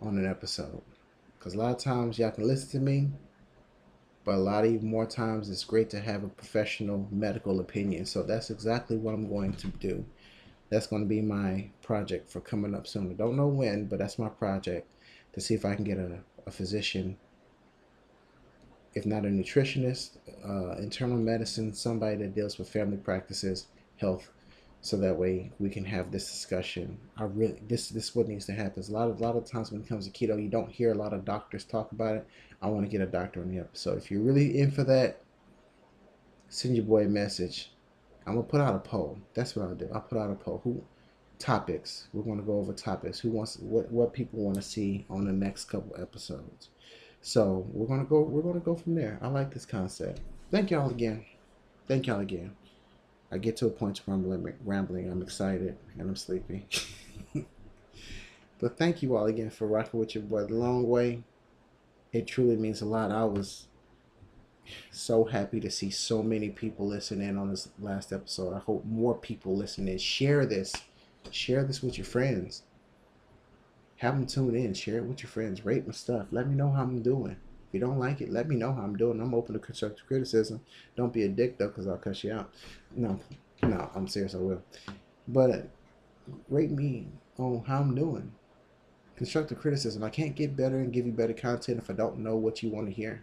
[0.00, 0.82] on an episode.
[1.38, 3.10] Because a lot of times y'all can listen to me,
[4.24, 8.06] but a lot of more times it's great to have a professional medical opinion.
[8.06, 10.04] So that's exactly what I'm going to do.
[10.72, 13.10] That's going to be my project for coming up soon.
[13.10, 14.90] I don't know when, but that's my project
[15.34, 17.18] to see if I can get a, a physician,
[18.94, 23.66] if not a nutritionist, uh, internal medicine, somebody that deals with family practices,
[23.98, 24.30] health,
[24.80, 26.98] so that way we can have this discussion.
[27.18, 28.82] I really this this what needs to happen.
[28.82, 30.92] A lot of a lot of times when it comes to keto, you don't hear
[30.92, 32.26] a lot of doctors talk about it.
[32.62, 33.98] I want to get a doctor on the episode.
[33.98, 35.20] If you're really in for that,
[36.48, 37.72] send your boy a message.
[38.26, 39.18] I'm gonna put out a poll.
[39.34, 39.88] That's what I'll do.
[39.92, 40.60] I'll put out a poll.
[40.64, 40.82] Who
[41.38, 42.08] topics?
[42.12, 43.18] We're gonna go over topics.
[43.20, 46.68] Who wants what what people want to see on the next couple episodes.
[47.20, 49.18] So we're gonna go we're gonna go from there.
[49.22, 50.20] I like this concept.
[50.50, 51.24] Thank y'all again.
[51.88, 52.56] Thank y'all again.
[53.30, 55.10] I get to a point where I'm rambling.
[55.10, 56.66] I'm excited and I'm sleepy.
[58.60, 61.22] but thank you all again for rocking with your boy the long way.
[62.12, 63.10] It truly means a lot.
[63.10, 63.68] I was
[64.90, 68.54] so happy to see so many people listen in on this last episode.
[68.54, 69.98] I hope more people listen in.
[69.98, 70.72] Share this.
[71.30, 72.62] Share this with your friends.
[73.96, 74.74] Have them tune in.
[74.74, 75.64] Share it with your friends.
[75.64, 76.26] Rate my stuff.
[76.30, 77.36] Let me know how I'm doing.
[77.68, 79.20] If you don't like it, let me know how I'm doing.
[79.20, 80.60] I'm open to constructive criticism.
[80.96, 82.50] Don't be a dick though, because I'll cuss you out.
[82.94, 83.18] No,
[83.62, 84.34] no, I'm serious.
[84.34, 84.62] I will.
[85.28, 85.62] But uh,
[86.48, 87.06] rate me
[87.38, 88.32] on how I'm doing.
[89.16, 90.02] Constructive criticism.
[90.02, 92.70] I can't get better and give you better content if I don't know what you
[92.70, 93.22] want to hear.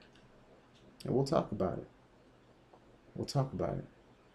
[1.06, 1.88] And we'll talk about it.
[3.16, 3.86] We'll talk about it.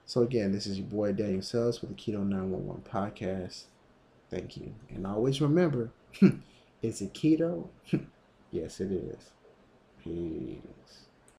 [0.07, 3.65] So again, this is your boy Daniel Sells with the Keto 911 podcast.
[4.31, 4.75] Thank you.
[4.91, 5.91] And always remember,
[6.83, 7.69] is it keto?
[8.51, 9.31] yes, it is.
[10.03, 11.04] Peace.